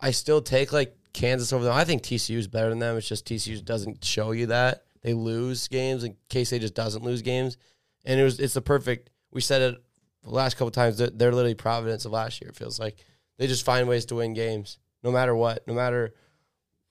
I 0.00 0.10
still 0.10 0.42
take 0.42 0.72
like 0.72 0.96
Kansas 1.12 1.52
over 1.52 1.64
them. 1.64 1.72
I 1.72 1.84
think 1.84 2.02
TCU 2.02 2.36
is 2.36 2.48
better 2.48 2.68
than 2.68 2.78
them. 2.78 2.96
It's 2.96 3.08
just 3.08 3.26
TCU 3.26 3.64
doesn't 3.64 4.04
show 4.04 4.32
you 4.32 4.46
that 4.46 4.84
they 5.02 5.14
lose 5.14 5.68
games, 5.68 6.02
and 6.02 6.16
K 6.28 6.44
State 6.44 6.62
just 6.62 6.74
doesn't 6.74 7.04
lose 7.04 7.22
games. 7.22 7.56
And 8.04 8.18
it 8.20 8.24
was. 8.24 8.40
It's 8.40 8.54
the 8.54 8.60
perfect. 8.60 9.10
We 9.32 9.40
said 9.40 9.62
it 9.62 9.82
the 10.22 10.30
last 10.30 10.54
couple 10.54 10.70
times. 10.70 10.98
They're, 10.98 11.10
they're 11.10 11.32
literally 11.32 11.54
Providence 11.54 12.04
of 12.04 12.12
last 12.12 12.40
year. 12.40 12.50
It 12.50 12.56
feels 12.56 12.80
like 12.80 13.04
they 13.38 13.46
just 13.46 13.64
find 13.64 13.88
ways 13.88 14.06
to 14.06 14.16
win 14.16 14.34
games, 14.34 14.78
no 15.02 15.10
matter 15.10 15.34
what, 15.34 15.66
no 15.66 15.74
matter 15.74 16.14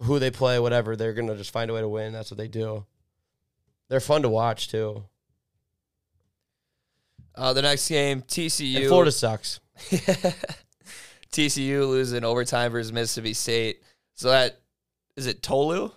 who 0.02 0.20
they 0.20 0.32
play, 0.32 0.60
whatever. 0.60 0.96
They're 0.96 1.14
gonna 1.14 1.36
just 1.36 1.52
find 1.52 1.70
a 1.70 1.74
way 1.74 1.82
to 1.82 1.90
win. 1.90 2.14
That's 2.14 2.32
what 2.32 2.38
they 2.38 2.48
do. 2.48 2.86
They're 3.90 4.00
fun 4.00 4.22
to 4.24 4.30
watch 4.30 4.70
too. 4.70 5.04
Uh, 7.38 7.54
the 7.54 7.62
next 7.62 7.88
game, 7.90 8.22
TCU. 8.22 8.78
And 8.78 8.88
Florida 8.88 9.12
sucks. 9.12 9.60
TCU 11.32 11.88
losing 11.88 12.24
overtime 12.24 12.72
versus 12.72 12.92
Mississippi 12.94 13.34
State. 13.34 13.82
So 14.14 14.30
that 14.30 14.60
is 15.18 15.28
it. 15.28 15.42
Tolu, 15.44 15.92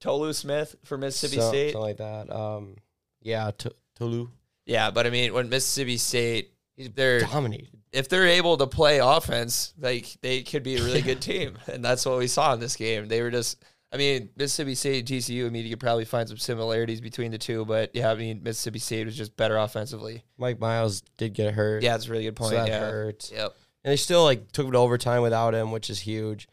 Tolu 0.00 0.32
Smith 0.32 0.76
for 0.84 0.96
Mississippi 0.96 1.40
So- 1.40 1.48
State. 1.48 1.72
something 1.72 1.80
like 1.88 1.96
that. 1.98 2.30
Um, 2.34 2.76
yeah, 3.22 3.50
Tolu 3.96 4.28
Yeah, 4.66 4.90
but 4.90 5.06
I 5.06 5.10
mean, 5.10 5.32
when 5.34 5.48
Mississippi 5.48 5.96
State, 5.96 6.52
they're 6.94 7.20
dominated. 7.20 7.70
if 7.92 8.08
they're 8.08 8.26
able 8.28 8.56
to 8.58 8.66
play 8.68 8.98
offense, 8.98 9.74
like 9.80 10.06
they 10.22 10.42
could 10.42 10.62
be 10.62 10.76
a 10.76 10.82
really 10.84 11.02
good 11.02 11.20
team, 11.20 11.58
and 11.66 11.84
that's 11.84 12.06
what 12.06 12.18
we 12.18 12.28
saw 12.28 12.52
in 12.54 12.60
this 12.60 12.76
game. 12.76 13.08
They 13.08 13.20
were 13.22 13.32
just 13.32 13.60
I 13.90 13.96
mean, 13.96 14.28
Mississippi 14.36 14.74
State, 14.74 15.06
TCU. 15.06 15.46
I 15.46 15.50
mean, 15.50 15.64
you 15.64 15.70
could 15.70 15.80
probably 15.80 16.04
find 16.04 16.28
some 16.28 16.36
similarities 16.36 17.00
between 17.00 17.30
the 17.30 17.38
two, 17.38 17.64
but 17.64 17.90
yeah, 17.94 18.10
I 18.10 18.14
mean, 18.14 18.42
Mississippi 18.42 18.78
State 18.78 19.06
was 19.06 19.16
just 19.16 19.36
better 19.36 19.56
offensively. 19.56 20.24
Mike 20.36 20.60
Miles 20.60 21.00
did 21.16 21.32
get 21.32 21.54
hurt. 21.54 21.82
Yeah, 21.82 21.92
that's 21.92 22.06
a 22.06 22.10
really 22.10 22.24
good 22.24 22.36
point. 22.36 22.50
so 22.50 22.56
that 22.56 22.68
yeah. 22.68 22.80
hurt. 22.80 23.30
Yep. 23.32 23.54
And 23.84 23.92
they 23.92 23.96
still 23.96 24.24
like 24.24 24.52
took 24.52 24.68
it 24.68 24.72
to 24.72 24.78
overtime 24.78 25.22
without 25.22 25.54
him, 25.54 25.70
which 25.70 25.88
is 25.88 26.00
huge. 26.00 26.48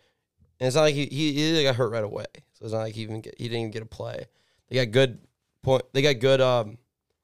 And 0.60 0.68
it's 0.68 0.76
not 0.76 0.84
like 0.84 0.96
he 0.96 1.08
he, 1.08 1.34
he 1.34 1.64
got 1.64 1.76
hurt 1.76 1.92
right 1.92 2.04
away, 2.04 2.26
so 2.54 2.64
it's 2.64 2.74
not 2.74 2.80
like 2.80 2.94
he 2.94 3.02
even 3.02 3.20
get, 3.20 3.36
he 3.38 3.46
didn't 3.46 3.60
even 3.60 3.72
get 3.72 3.84
a 3.84 3.88
play. 3.88 4.28
They 4.70 4.78
got 4.78 4.92
good 4.92 5.20
point. 5.62 5.84
They 5.92 6.02
got 6.02 6.20
good 6.20 6.40
um 6.40 6.78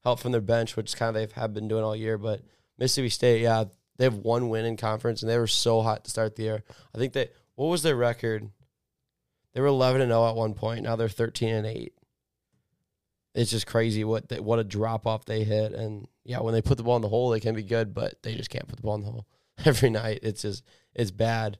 help 0.03 0.19
from 0.19 0.33
their 0.33 0.41
bench, 0.41 0.75
which 0.75 0.95
kind 0.97 1.15
of 1.15 1.15
they 1.15 1.33
have 1.39 1.53
been 1.53 1.69
doing 1.69 1.83
all 1.83 1.95
year. 1.95 2.17
But 2.17 2.41
Mississippi 2.77 3.09
State, 3.09 3.41
yeah, 3.41 3.63
they 3.97 4.03
have 4.03 4.17
one 4.17 4.49
win 4.49 4.65
in 4.65 4.75
conference, 4.75 5.21
and 5.21 5.31
they 5.31 5.37
were 5.37 5.47
so 5.47 5.81
hot 5.81 6.03
to 6.03 6.11
start 6.11 6.35
the 6.35 6.43
year. 6.43 6.63
I 6.93 6.97
think 6.97 7.13
they 7.13 7.29
what 7.55 7.67
was 7.67 7.83
their 7.83 7.95
record? 7.95 8.49
They 9.53 9.61
were 9.61 9.67
eleven 9.67 10.01
and 10.01 10.09
zero 10.11 10.27
at 10.29 10.35
one 10.35 10.53
point. 10.53 10.83
Now 10.83 10.95
they're 10.95 11.09
thirteen 11.09 11.55
and 11.55 11.67
eight. 11.67 11.93
It's 13.33 13.51
just 13.51 13.65
crazy 13.67 14.03
what 14.03 14.27
they, 14.27 14.39
what 14.39 14.59
a 14.59 14.63
drop 14.63 15.07
off 15.07 15.25
they 15.25 15.43
hit, 15.43 15.71
and 15.73 16.07
yeah, 16.25 16.39
when 16.41 16.53
they 16.53 16.61
put 16.61 16.77
the 16.77 16.83
ball 16.83 16.97
in 16.97 17.01
the 17.01 17.07
hole, 17.09 17.29
they 17.29 17.39
can 17.39 17.55
be 17.55 17.63
good, 17.63 17.93
but 17.93 18.21
they 18.23 18.35
just 18.35 18.49
can't 18.49 18.67
put 18.67 18.75
the 18.75 18.81
ball 18.83 18.95
in 18.95 19.01
the 19.01 19.09
hole 19.11 19.25
every 19.65 19.89
night. 19.89 20.19
It's 20.23 20.41
just 20.41 20.63
it's 20.93 21.11
bad. 21.11 21.57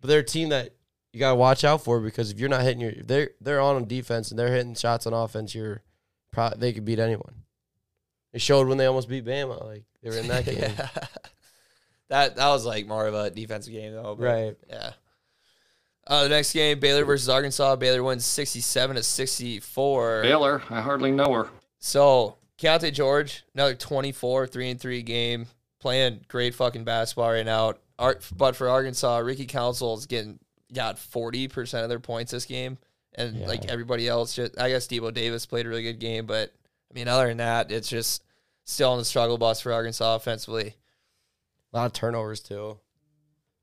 But 0.00 0.08
they're 0.08 0.20
a 0.20 0.24
team 0.24 0.48
that 0.48 0.74
you 1.12 1.20
gotta 1.20 1.36
watch 1.36 1.62
out 1.64 1.84
for 1.84 2.00
because 2.00 2.30
if 2.32 2.40
you're 2.40 2.48
not 2.48 2.62
hitting 2.62 2.80
your 2.80 2.92
they're 3.04 3.30
they're 3.40 3.60
on 3.60 3.86
defense 3.86 4.30
and 4.30 4.38
they're 4.38 4.52
hitting 4.52 4.74
shots 4.74 5.06
on 5.06 5.12
offense, 5.12 5.54
you're 5.54 5.82
pro- 6.32 6.54
they 6.56 6.72
could 6.72 6.84
beat 6.84 6.98
anyone. 6.98 7.42
It 8.32 8.40
showed 8.40 8.66
when 8.66 8.78
they 8.78 8.86
almost 8.86 9.08
beat 9.08 9.24
Bama, 9.24 9.64
like 9.64 9.84
they 10.02 10.10
were 10.10 10.16
in 10.16 10.26
that 10.26 10.44
game. 10.46 10.58
Yeah. 10.58 10.88
that 12.08 12.34
that 12.36 12.48
was 12.48 12.66
like 12.66 12.86
more 12.88 13.06
of 13.06 13.14
a 13.14 13.30
defensive 13.30 13.72
game 13.72 13.92
though. 13.92 14.16
but 14.18 14.24
Right. 14.24 14.56
Yeah. 14.68 14.92
Uh, 16.06 16.24
the 16.24 16.28
next 16.28 16.52
game, 16.52 16.78
Baylor 16.80 17.04
versus 17.04 17.28
Arkansas. 17.28 17.76
Baylor 17.76 18.02
wins 18.02 18.26
sixty-seven 18.26 18.96
to 18.96 19.02
sixty-four. 19.02 20.22
Baylor, 20.22 20.62
I 20.70 20.80
hardly 20.80 21.10
know 21.10 21.32
her. 21.32 21.48
So 21.78 22.36
Keyonte 22.58 22.92
George, 22.92 23.44
another 23.54 23.74
24, 23.74 24.46
3 24.46 24.70
and 24.70 24.80
3 24.80 25.02
game, 25.02 25.46
playing 25.80 26.20
great 26.28 26.54
fucking 26.54 26.84
basketball 26.84 27.30
right 27.32 27.44
now. 27.44 27.74
Ar- 27.98 28.18
but 28.36 28.56
for 28.56 28.68
Arkansas, 28.68 29.18
Ricky 29.18 29.46
Council 29.46 29.94
is 29.96 30.06
getting 30.06 30.38
got 30.72 30.96
40% 30.96 31.82
of 31.82 31.88
their 31.88 32.00
points 32.00 32.32
this 32.32 32.46
game. 32.46 32.78
And 33.16 33.40
Yeah. 33.40 33.46
like 33.46 33.66
everybody 33.66 34.08
else, 34.08 34.34
just 34.34 34.58
I 34.58 34.68
guess 34.70 34.86
Devo 34.88 35.12
Davis 35.14 35.46
played 35.46 35.66
a 35.66 35.68
really 35.68 35.82
good 35.84 36.00
game, 36.00 36.26
but 36.26 36.52
I 36.90 36.94
mean, 36.94 37.06
other 37.08 37.28
than 37.28 37.36
that, 37.38 37.70
it's 37.70 37.88
just 37.88 38.22
still 38.64 38.90
on 38.92 38.98
the 38.98 39.04
struggle 39.04 39.38
bus 39.38 39.60
for 39.60 39.72
Arkansas 39.72 40.16
offensively. 40.16 40.74
A 41.72 41.76
lot 41.76 41.86
of 41.86 41.92
turnovers 41.92 42.40
too. 42.40 42.78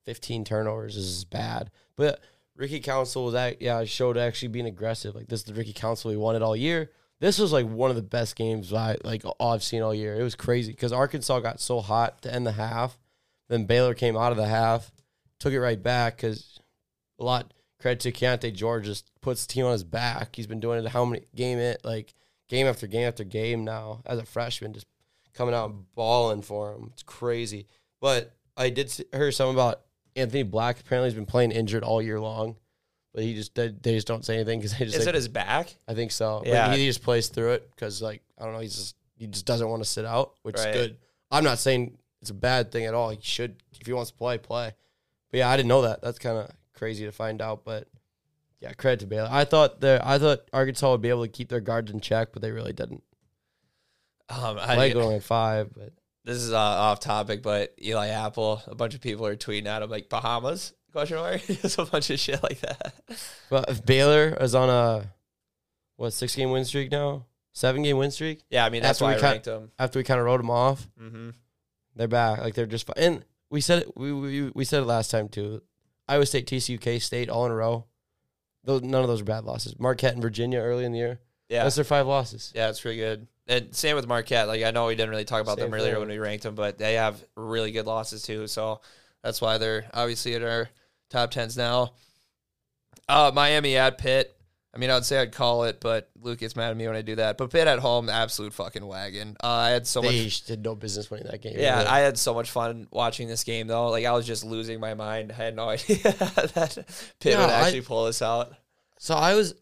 Fifteen 0.06 0.44
turnovers 0.46 0.96
is 0.96 1.24
bad. 1.26 1.70
But 1.96 2.20
Ricky 2.56 2.80
Council 2.80 3.26
was 3.26 3.34
that 3.34 3.62
yeah, 3.62 3.84
showed 3.86 4.18
actually 4.18 4.50
being 4.50 4.66
aggressive. 4.66 5.16
Like 5.16 5.28
this 5.28 5.42
is 5.42 5.46
the 5.46 5.54
Ricky 5.54 5.74
Council 5.74 6.12
we 6.12 6.18
wanted 6.18 6.42
all 6.42 6.56
year. 6.56 6.92
This 7.20 7.38
was 7.38 7.52
like 7.54 7.68
one 7.68 7.90
of 7.90 7.96
the 7.96 8.02
best 8.02 8.36
games 8.36 8.74
I 8.74 8.98
like 9.04 9.24
I've 9.40 9.64
seen 9.64 9.82
all 9.82 9.94
year. 9.94 10.20
It 10.20 10.24
was 10.24 10.36
crazy 10.36 10.72
because 10.72 10.92
Arkansas 10.92 11.40
got 11.40 11.60
so 11.60 11.82
hot 11.82 12.22
to 12.24 12.34
end 12.34 12.46
the 12.46 12.54
half. 12.54 12.98
Then 13.50 13.66
Baylor 13.66 13.94
came 13.94 14.18
out 14.18 14.32
of 14.32 14.38
the 14.38 14.48
half, 14.48 14.92
took 15.40 15.54
it 15.54 15.60
right 15.60 15.82
back 15.82 16.18
because 16.18 16.60
a 17.20 17.24
lot 17.24 17.54
credit 17.80 18.00
to 18.02 18.12
Keyonte 18.12 18.54
George 18.54 18.86
just 18.86 19.12
puts 19.22 19.46
the 19.46 19.54
team 19.54 19.66
on 19.66 19.72
his 19.72 19.84
back. 19.84 20.36
He's 20.36 20.48
been 20.48 20.60
doing 20.60 20.84
it 20.84 20.90
how 20.90 21.06
many 21.06 21.26
game 21.36 21.58
it 21.58 21.82
like 21.84 22.14
game 22.50 22.68
after 22.68 22.88
game 22.88 23.08
after 23.08 23.24
game 23.24 23.64
now 23.64 24.02
as 24.06 24.20
a 24.20 24.26
freshman, 24.26 24.74
just 24.74 24.88
coming 25.34 25.56
out 25.56 25.74
balling 25.96 26.42
for 26.42 26.74
him. 26.74 26.90
It's 26.94 27.04
crazy. 27.04 27.68
But 28.00 28.34
I 28.58 28.70
did 28.70 28.92
hear 29.14 29.32
something 29.32 29.56
about 29.56 29.82
Anthony 30.16 30.44
Black. 30.44 30.80
Apparently, 30.80 31.10
he's 31.10 31.16
been 31.16 31.26
playing 31.26 31.52
injured 31.52 31.84
all 31.84 32.02
year 32.02 32.20
long, 32.20 32.56
but 33.14 33.24
he 33.24 33.34
just 33.34 33.56
they, 33.56 33.70
they 33.70 33.96
just 33.96 34.08
don't 34.08 34.26
say 34.26 34.36
anything 34.36 34.60
because 34.60 34.78
they 34.78 34.86
just 34.86 34.98
Is 34.98 35.06
like, 35.06 35.10
it 35.10 35.16
his 35.16 35.28
back? 35.28 35.76
I 35.88 35.94
think 35.94 36.12
so. 36.12 36.44
Yeah. 36.46 36.74
He 36.76 36.88
just 36.88 37.04
plays 37.04 37.28
through 37.28 37.52
it 37.54 37.70
because 37.76 38.02
like 38.02 38.22
I 38.38 38.46
don't 38.46 38.54
know, 38.54 38.60
he's 38.60 38.76
just 38.76 38.96
he 39.18 39.28
just 39.28 39.46
doesn't 39.46 39.68
want 39.68 39.84
to 39.84 39.90
sit 39.90 40.06
out, 40.06 40.34
which 40.44 40.58
Right. 40.58 40.76
is 40.76 40.76
good. 40.76 40.98
I'm 41.30 41.44
not 41.44 41.60
saying 41.60 41.98
it's 42.22 42.30
a 42.30 42.36
bad 42.36 42.72
thing 42.72 42.86
at 42.86 42.94
all. 42.94 43.10
He 43.10 43.20
should 43.22 43.62
if 43.80 43.86
he 43.86 43.94
wants 43.94 44.12
to 44.12 44.18
play, 44.18 44.38
play. 44.38 44.74
But 45.32 45.38
yeah, 45.38 45.50
I 45.50 45.58
didn't 45.58 45.70
know 45.70 45.84
that. 45.84 46.02
That's 46.02 46.20
kind 46.20 46.38
of 46.38 46.52
crazy 46.74 47.06
to 47.06 47.12
find 47.12 47.42
out. 47.42 47.64
But 47.64 47.88
yeah, 48.60 48.74
credit 48.74 49.00
to 49.02 49.08
Baylor. 49.08 49.30
I 49.32 49.46
thought 49.46 49.82
the 49.82 50.00
I 50.04 50.20
thought 50.20 50.42
Arkansas 50.54 50.92
would 50.92 51.02
be 51.02 51.10
able 51.10 51.24
to 51.24 51.32
keep 51.32 51.50
their 51.50 51.62
guards 51.62 51.92
in 51.92 52.00
check, 52.00 52.30
but 52.34 52.42
they 52.42 52.52
really 52.52 52.74
didn't. 52.74 53.04
Um, 54.30 54.58
I 54.60 54.92
only 54.94 55.16
had 55.16 55.24
five, 55.24 55.74
but 55.76 55.92
this 56.24 56.38
is 56.38 56.52
uh, 56.54 56.58
off 56.58 57.00
topic, 57.00 57.42
but 57.42 57.74
Eli 57.82 58.08
Apple, 58.10 58.62
a 58.68 58.76
bunch 58.76 58.94
of 58.96 59.02
people 59.02 59.26
are 59.26 59.36
tweeting 59.36 59.66
at 59.66 59.82
him 59.82 59.90
like 59.90 60.10
Bahamas 60.10 60.74
question 60.92 61.18
mark, 61.18 61.42
just 61.48 61.78
a 61.80 61.86
bunch 61.86 62.10
of 62.10 62.20
shit 62.20 62.42
like 62.44 62.60
that. 62.62 62.94
but 63.50 63.70
if 63.70 63.86
Baylor 63.86 64.38
is 64.42 64.54
on 64.56 64.70
a 64.70 65.06
what 65.96 66.12
six 66.14 66.36
game 66.36 66.52
win 66.52 66.66
streak 66.66 66.92
now, 66.92 67.26
seven 67.54 67.82
game 67.84 67.98
win 67.98 68.12
streak 68.12 68.42
Yeah, 68.50 68.66
I 68.66 68.70
mean 68.70 68.82
that's 68.82 69.02
After 69.02 69.06
why 69.06 69.16
we 69.16 69.22
I 69.22 69.32
ranked 69.32 69.48
him. 69.48 69.72
after 69.80 70.00
we 70.00 70.04
kind 70.04 70.20
of 70.20 70.26
wrote 70.26 70.38
them 70.38 70.50
off. 70.50 70.88
Mm-hmm. 71.02 71.30
They're 71.96 72.08
back. 72.08 72.40
Like 72.40 72.54
they're 72.56 72.66
just 72.66 72.88
fine. 72.88 72.96
And 72.98 73.26
we 73.50 73.62
said 73.62 73.84
it. 73.84 73.98
We, 73.98 74.12
we 74.14 74.50
we 74.54 74.64
said 74.66 74.82
it 74.84 74.86
last 74.86 75.12
time 75.12 75.28
too. 75.30 75.62
Iowa 76.08 76.26
State, 76.26 76.48
TCU, 76.48 76.80
K 76.80 77.00
State, 77.00 77.30
all 77.30 77.46
in 77.46 77.52
a 77.52 77.56
row. 77.56 77.86
Those 78.64 78.82
none 78.82 79.02
of 79.02 79.08
those 79.08 79.22
are 79.22 79.26
bad 79.26 79.44
losses. 79.46 79.80
Marquette 79.80 80.14
and 80.14 80.22
Virginia 80.22 80.60
early 80.60 80.86
in 80.86 80.92
the 80.92 81.00
year. 81.00 81.20
Yeah, 81.52 81.64
That's 81.64 81.76
their 81.76 81.84
five 81.86 82.08
losses. 82.08 82.52
yeah, 82.56 82.70
it's 82.70 82.80
pretty 82.80 82.98
good. 82.98 83.28
And 83.48 83.76
same 83.76 83.96
with 83.98 84.08
Marquette. 84.08 84.48
Like 84.48 84.64
I 84.64 84.72
know 84.72 84.86
we 84.88 84.96
didn't 84.96 85.10
really 85.10 85.26
talk 85.26 85.42
about 85.42 85.58
Same 85.58 85.70
them 85.70 85.74
earlier 85.80 85.92
thing. 85.94 86.00
when 86.00 86.10
we 86.10 86.18
ranked 86.18 86.44
them, 86.44 86.56
but 86.56 86.78
they 86.78 86.94
have 86.94 87.22
really 87.36 87.72
good 87.72 87.86
losses 87.86 88.24
too. 88.24 88.48
So 88.48 88.80
that's 89.24 89.42
why 89.42 89.58
they're 89.58 89.86
obviously 89.94 90.34
in 90.34 90.44
our 90.44 90.70
top 91.10 91.32
tens 91.32 91.58
now. 91.58 91.92
Uh, 93.10 93.32
Miami 93.34 93.78
at 93.78 93.98
Pitt. 93.98 94.36
I 94.74 94.78
mean, 94.78 94.90
I 94.90 94.94
would 94.94 95.04
say 95.04 95.20
I'd 95.20 95.34
call 95.34 95.66
it, 95.66 95.82
but 95.82 96.10
Luke 96.22 96.40
gets 96.40 96.56
mad 96.56 96.72
at 96.72 96.78
me 96.78 96.88
when 96.88 96.96
I 96.96 97.02
do 97.02 97.16
that. 97.16 97.38
But 97.38 97.50
Pitt 97.52 97.68
at 97.68 97.80
home, 97.80 98.08
absolute 98.08 98.54
fucking 98.54 98.86
wagon. 98.86 99.36
Uh, 99.44 99.48
I 99.48 99.70
had 99.72 99.86
so 99.86 100.02
much 100.02 100.46
they 100.46 100.56
did 100.56 100.64
no 100.64 100.76
business 100.76 101.12
winning 101.12 101.28
that 101.30 101.42
game. 101.42 101.56
Yeah, 101.58 101.80
Really. 101.80 101.88
I 101.90 102.00
had 102.00 102.18
so 102.18 102.34
much 102.34 102.50
fun 102.50 102.88
watching 102.92 103.28
this 103.28 103.44
game 103.44 103.68
though. 103.68 103.90
Like 103.90 104.06
I 104.06 104.14
was 104.14 104.26
just 104.26 104.46
losing 104.46 104.80
my 104.80 104.94
mind. 104.94 105.34
I 105.34 105.36
had 105.36 105.58
no 105.58 105.68
idea 105.70 105.98
that 105.98 106.86
Pitt 107.20 107.34
Yeah, 107.34 107.42
would 107.42 107.50
I- 107.50 107.60
actually 107.66 107.82
pull 107.82 108.06
this 108.06 108.22
out. 108.22 108.54
so 108.98 109.14
I 109.16 109.36
was, 109.36 109.56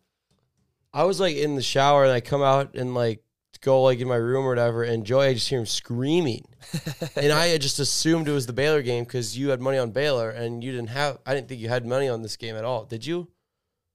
I 0.93 1.03
was 1.03 1.19
like 1.19 1.35
in 1.35 1.55
the 1.55 1.61
shower 1.61 2.03
and 2.03 2.11
I 2.11 2.19
come 2.19 2.41
out 2.41 2.75
and 2.75 2.93
like 2.93 3.23
go 3.61 3.83
like 3.83 3.99
in 3.99 4.07
my 4.07 4.15
room 4.15 4.45
or 4.45 4.49
whatever, 4.49 4.83
and 4.83 5.05
Joey, 5.05 5.27
I 5.27 5.33
just 5.33 5.49
hear 5.49 5.59
him 5.59 5.65
screaming, 5.65 6.45
and 7.15 7.31
I 7.31 7.47
had 7.47 7.61
just 7.61 7.79
assumed 7.79 8.27
it 8.27 8.31
was 8.31 8.47
the 8.47 8.53
Baylor 8.53 8.81
game 8.81 9.03
because 9.03 9.37
you 9.37 9.49
had 9.49 9.59
money 9.61 9.77
on 9.77 9.91
Baylor 9.91 10.29
and 10.29 10.63
you 10.63 10.71
didn't 10.71 10.89
have. 10.89 11.19
I 11.25 11.33
didn't 11.35 11.47
think 11.49 11.61
you 11.61 11.69
had 11.69 11.85
money 11.85 12.07
on 12.07 12.21
this 12.21 12.37
game 12.37 12.55
at 12.55 12.63
all. 12.63 12.85
Did 12.85 13.05
you? 13.05 13.27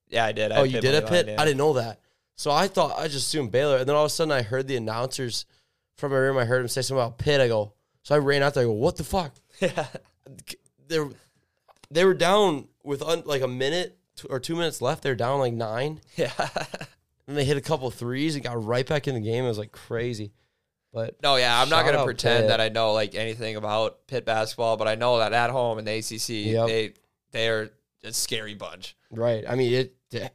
Yeah, 0.08 0.26
I 0.26 0.32
did. 0.32 0.52
I 0.52 0.56
Oh, 0.56 0.62
you 0.64 0.80
did 0.80 0.84
money 0.84 0.96
at 0.96 1.06
Pitt? 1.08 1.26
line, 1.26 1.34
yeah. 1.34 1.42
I 1.42 1.44
didn't 1.44 1.58
know 1.58 1.72
that. 1.74 2.00
So 2.36 2.50
I 2.50 2.68
thought 2.68 2.98
I 2.98 3.04
just 3.04 3.26
assumed 3.26 3.52
Baylor, 3.52 3.78
and 3.78 3.88
then 3.88 3.96
all 3.96 4.04
of 4.04 4.08
a 4.08 4.10
sudden 4.10 4.32
I 4.32 4.42
heard 4.42 4.68
the 4.68 4.76
announcers 4.76 5.46
from 5.96 6.12
my 6.12 6.18
room. 6.18 6.36
I 6.36 6.44
heard 6.44 6.60
him 6.60 6.68
say 6.68 6.82
something 6.82 7.02
about 7.02 7.18
Pitt. 7.18 7.40
I 7.40 7.48
go, 7.48 7.74
so 8.02 8.14
I 8.14 8.18
ran 8.18 8.42
out 8.42 8.54
there. 8.54 8.64
I 8.64 8.66
go, 8.66 8.72
what 8.72 8.96
the 8.96 9.04
fuck? 9.04 9.34
Yeah. 9.60 9.86
They 10.86 10.98
were, 10.98 11.12
they 11.90 12.04
were 12.04 12.12
down 12.12 12.68
with 12.82 13.02
un, 13.02 13.22
like 13.24 13.40
a 13.40 13.48
minute 13.48 13.96
or 14.30 14.40
two 14.40 14.54
minutes 14.56 14.80
left. 14.80 15.02
They're 15.02 15.14
down 15.14 15.38
like 15.40 15.52
nine, 15.54 16.00
Yeah. 16.16 16.30
and 17.26 17.36
they 17.36 17.44
hit 17.44 17.56
a 17.56 17.60
couple 17.60 17.90
threes 17.90 18.34
and 18.34 18.44
got 18.44 18.62
right 18.64 18.86
back 18.86 19.08
in 19.08 19.14
the 19.14 19.20
game. 19.20 19.44
It 19.44 19.48
was 19.48 19.58
like 19.58 19.72
crazy, 19.72 20.32
but 20.92 21.16
No, 21.22 21.36
yeah, 21.36 21.60
I'm 21.60 21.68
not 21.68 21.84
gonna 21.84 22.04
pretend 22.04 22.42
Pitt. 22.42 22.48
that 22.48 22.60
I 22.60 22.68
know 22.68 22.92
like 22.92 23.14
anything 23.14 23.56
about 23.56 24.06
Pitt 24.06 24.24
basketball, 24.24 24.76
but 24.76 24.88
I 24.88 24.94
know 24.94 25.18
that 25.18 25.32
at 25.32 25.50
home 25.50 25.78
in 25.78 25.84
the 25.84 25.92
ACC, 25.98 26.28
Yep. 26.52 26.66
they 26.68 26.92
they 27.32 27.48
are 27.48 27.70
a 28.04 28.12
scary 28.12 28.54
bunch. 28.54 28.96
right. 29.10 29.44
I 29.48 29.54
mean, 29.54 29.72
it. 29.72 29.94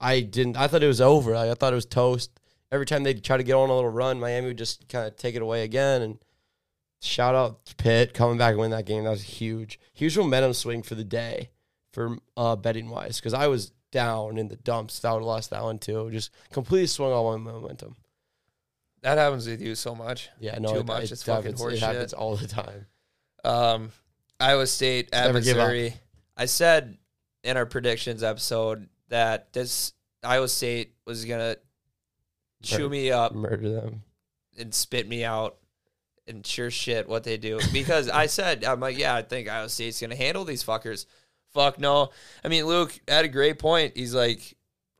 I 0.00 0.20
didn't. 0.20 0.56
I 0.56 0.66
thought 0.66 0.82
it 0.82 0.88
was 0.88 1.00
over. 1.00 1.32
Like, 1.34 1.48
I 1.50 1.54
thought 1.54 1.72
it 1.72 1.76
was 1.76 1.86
toast. 1.86 2.30
Every 2.72 2.86
time 2.86 3.04
they 3.04 3.14
try 3.14 3.36
to 3.36 3.42
get 3.44 3.54
on 3.54 3.70
a 3.70 3.74
little 3.74 3.88
run, 3.88 4.18
Miami 4.18 4.48
would 4.48 4.58
just 4.58 4.88
kind 4.88 5.06
of 5.06 5.16
take 5.16 5.36
it 5.36 5.42
away 5.42 5.62
again. 5.62 6.02
And 6.02 6.18
shout 7.00 7.34
out 7.36 7.64
to 7.66 7.74
Pitt 7.76 8.12
coming 8.12 8.36
back 8.36 8.50
and 8.52 8.58
win 8.60 8.72
that 8.72 8.84
game. 8.84 9.04
That 9.04 9.10
was 9.10 9.22
huge, 9.22 9.78
huge 9.94 10.18
momentum 10.18 10.54
swing 10.54 10.82
for 10.82 10.96
the 10.96 11.04
day 11.04 11.50
for 11.92 12.16
uh, 12.36 12.56
betting 12.56 12.88
wise. 12.88 13.18
Because 13.18 13.34
I 13.34 13.46
was 13.46 13.72
down 13.90 14.38
in 14.38 14.48
the 14.48 14.56
dumps. 14.56 15.04
I 15.04 15.12
would 15.12 15.18
have 15.18 15.26
lost 15.26 15.50
that 15.50 15.62
one 15.62 15.78
too. 15.78 16.10
Just 16.10 16.30
completely 16.50 16.86
swung 16.86 17.12
all 17.12 17.36
my 17.38 17.52
momentum. 17.52 17.96
That 19.02 19.18
happens 19.18 19.46
with 19.48 19.60
you 19.60 19.74
so 19.74 19.94
much. 19.94 20.30
Yeah, 20.38 20.58
no, 20.58 20.72
Too 20.74 20.78
it, 20.80 20.86
much. 20.86 21.04
It, 21.04 21.12
It's 21.12 21.22
fucking 21.24 21.42
happens, 21.56 21.60
horseshit. 21.60 21.72
It 21.74 21.80
happens 21.80 22.12
all 22.12 22.36
the 22.36 22.46
time. 22.46 22.86
Um, 23.44 23.90
Iowa 24.38 24.66
State 24.66 25.08
at 25.12 25.26
Never. 25.26 25.38
Missouri. 25.38 25.94
I 26.36 26.44
said 26.46 26.96
in 27.42 27.56
our 27.56 27.66
predictions 27.66 28.22
episode 28.22 28.88
that 29.08 29.52
this 29.52 29.92
Iowa 30.22 30.48
State 30.48 30.94
was 31.04 31.24
gonna 31.24 31.56
chew 32.62 32.88
me 32.88 33.10
up 33.10 33.34
Murder 33.34 33.72
them. 33.72 34.02
and 34.58 34.72
spit 34.72 35.08
me 35.08 35.24
out. 35.24 35.56
And 36.28 36.46
sure 36.46 36.70
shit, 36.70 37.08
what 37.08 37.24
they 37.24 37.36
do 37.36 37.58
because 37.72 38.08
I 38.08 38.26
said 38.26 38.64
I'm 38.64 38.78
like, 38.78 38.96
yeah, 38.96 39.16
I 39.16 39.22
think 39.22 39.48
Iowa 39.48 39.68
State's 39.68 40.00
gonna 40.00 40.14
handle 40.14 40.44
these 40.44 40.62
fuckers. 40.62 41.06
Fuck 41.54 41.78
no. 41.78 42.10
I 42.44 42.48
mean, 42.48 42.66
Luke 42.66 42.98
had 43.06 43.24
a 43.24 43.28
great 43.28 43.58
point. 43.58 43.96
He's 43.96 44.14
like, 44.14 44.56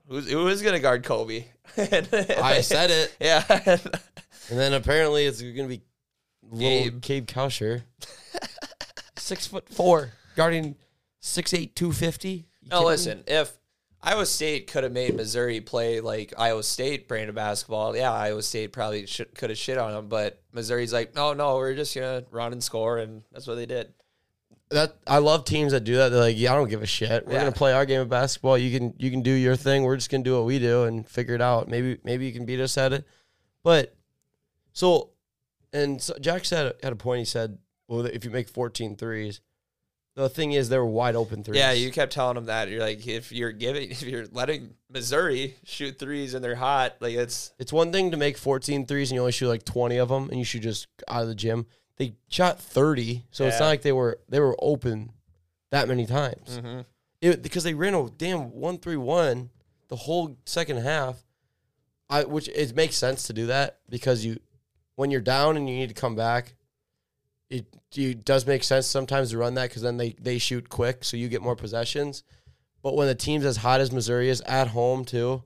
who's 0.07 0.31
who 0.31 0.49
is 0.49 0.63
gonna 0.63 0.81
guard 0.81 1.05
Kobe? 1.05 1.45
I 1.77 2.61
said 2.61 2.91
it, 2.91 3.17
yeah. 3.21 3.45
and 3.49 4.59
then 4.59 4.75
apparently 4.75 5.25
it's 5.25 5.41
going 5.41 5.57
to 5.57 5.69
be 5.69 5.83
little 6.43 6.69
Gabe. 6.69 7.01
Gabe 7.01 7.27
Kalscheur, 7.27 7.83
six 9.17 9.47
foot 9.47 9.69
four, 9.71 10.13
guarding 10.37 10.77
six 11.21 11.55
eight 11.55 11.75
two 11.75 11.93
fifty. 11.93 12.47
No, 12.71 12.83
listen. 12.83 13.25
If 13.27 13.57
Iowa 14.03 14.27
State 14.27 14.67
could 14.67 14.83
have 14.83 14.93
made 14.93 15.15
Missouri 15.15 15.61
play 15.61 16.01
like 16.01 16.35
Iowa 16.37 16.63
State 16.63 17.09
brand 17.09 17.29
of 17.29 17.37
basketball. 17.37 17.97
Yeah, 17.97 18.13
Iowa 18.13 18.43
State 18.43 18.73
probably 18.73 19.07
should, 19.07 19.35
could 19.35 19.51
have 19.51 19.59
shit 19.59 19.79
on 19.79 19.93
them, 19.93 20.09
but 20.09 20.43
Missouri's 20.53 20.93
like, 20.93 21.15
no, 21.15 21.33
no, 21.33 21.57
we're 21.57 21.75
just 21.75 21.95
gonna 21.95 22.25
run 22.31 22.53
and 22.53 22.63
score, 22.63 22.99
and 22.99 23.23
that's 23.33 23.47
what 23.47 23.55
they 23.55 23.67
did. 23.67 23.95
That 24.73 24.97
I 25.07 25.19
love 25.19 25.45
teams 25.45 25.73
that 25.73 25.85
do 25.85 25.97
that. 25.97 26.09
They're 26.11 26.21
like, 26.21 26.39
yeah, 26.39 26.53
I 26.53 26.57
don't 26.57 26.69
give 26.69 26.83
a 26.83 26.87
shit. 26.87 27.27
We're 27.27 27.35
Yeah. 27.35 27.39
gonna 27.41 27.53
play 27.53 27.73
our 27.73 27.87
game 27.87 28.01
of 28.01 28.09
basketball. 28.09 28.57
You 28.59 28.77
can 28.79 28.95
you 28.99 29.11
can 29.11 29.23
do 29.23 29.31
your 29.33 29.57
thing. 29.57 29.85
We're 29.85 29.97
just 29.97 30.11
gonna 30.11 30.25
do 30.25 30.35
what 30.37 30.45
we 30.45 30.59
do 30.59 30.85
and 30.85 31.09
figure 31.09 31.35
it 31.35 31.41
out. 31.43 31.69
Maybe 31.69 31.99
maybe 32.05 32.27
you 32.27 32.33
can 32.33 32.45
beat 32.47 32.61
us 32.61 32.77
at 32.79 32.93
it. 32.93 33.05
But 33.63 33.95
so, 34.73 35.11
and 35.73 36.01
so 36.01 36.15
Jack 36.21 36.45
said 36.45 36.73
had 36.83 36.93
a 36.93 36.97
point. 36.97 37.21
He 37.21 37.25
said, 37.25 37.59
well, 37.89 38.05
if 38.07 38.25
you 38.25 38.31
make 38.31 38.49
14 38.49 38.97
threes, 38.97 39.41
the 40.15 40.29
thing 40.29 40.53
is 40.53 40.69
they 40.69 40.79
were 40.79 40.87
wide 40.87 41.15
open 41.17 41.43
threes. 41.45 41.59
Yeah, 41.59 41.73
you 41.73 41.91
kept 41.91 42.13
telling 42.13 42.35
them 42.35 42.47
that. 42.47 42.69
You're 42.69 42.81
like, 42.81 43.07
if 43.07 43.33
you're 43.33 43.53
giving, 43.53 43.91
if 43.91 44.03
you're 44.03 44.27
letting 44.33 44.75
Missouri 44.91 45.57
shoot 45.65 45.99
threes 45.99 46.35
and 46.35 46.45
they're 46.45 46.57
hot, 46.57 46.97
like 47.01 47.15
it's 47.15 47.53
It's 47.59 47.73
one 47.73 47.93
thing 47.93 48.11
to 48.11 48.17
make 48.17 48.37
14 48.37 48.87
threes 48.87 49.11
and 49.11 49.17
you 49.17 49.21
only 49.21 49.33
shoot 49.33 49.49
like 49.49 49.65
20 49.65 49.97
of 49.99 50.09
them 50.09 50.29
and 50.31 50.39
you 50.39 50.45
shoot 50.45 50.61
just 50.61 50.87
out 51.09 51.23
of 51.23 51.29
the 51.29 51.35
gym. 51.35 51.67
They 52.03 52.15
shot 52.29 52.61
30, 52.61 53.25
so 53.31 53.47
it's 53.47 53.61
not 53.61 53.67
like 53.67 53.83
they 53.83 53.93
were 53.93 54.19
they 54.29 54.41
were 54.41 54.57
open 54.59 55.13
that 55.71 55.87
many 55.87 56.07
times. 56.07 56.59
mm-hmm. 56.59 56.81
It, 57.21 57.41
because 57.41 57.63
they 57.63 57.75
ran 57.75 57.95
a 57.95 58.11
damn 58.11 58.51
1-3-1 58.51 59.49
the 59.87 59.95
whole 59.95 60.37
second 60.45 60.79
half. 60.79 61.23
I 62.11 62.25
which 62.25 62.49
it 62.49 62.75
makes 62.75 62.97
sense 62.97 63.29
to 63.29 63.33
do 63.33 63.47
that 63.47 63.79
because 63.89 64.25
you 64.25 64.41
when 64.97 65.13
you're 65.13 65.21
down 65.21 65.57
and 65.57 65.69
you 65.69 65.77
need 65.77 65.89
to 65.89 65.95
come 65.95 66.17
back, 66.17 66.55
it, 67.49 67.67
it 67.95 68.25
does 68.25 68.47
make 68.47 68.65
sense 68.65 68.87
sometimes 68.87 69.31
to 69.31 69.39
run 69.39 69.55
that 69.55 69.69
because 69.69 69.83
then 69.83 69.97
they, 69.97 70.15
they 70.21 70.39
shoot 70.39 70.69
quick, 70.69 71.05
so 71.05 71.17
you 71.17 71.29
get 71.29 71.43
more 71.43 71.57
possessions. 71.57 72.25
But 72.83 72.97
when 72.97 73.07
the 73.07 73.15
team's 73.15 73.45
as 73.45 73.59
hot 73.59 73.81
as 73.81 73.93
Missouri 73.93 74.29
is 74.29 74.41
at 74.43 74.69
home 74.69 75.05
too, 75.05 75.45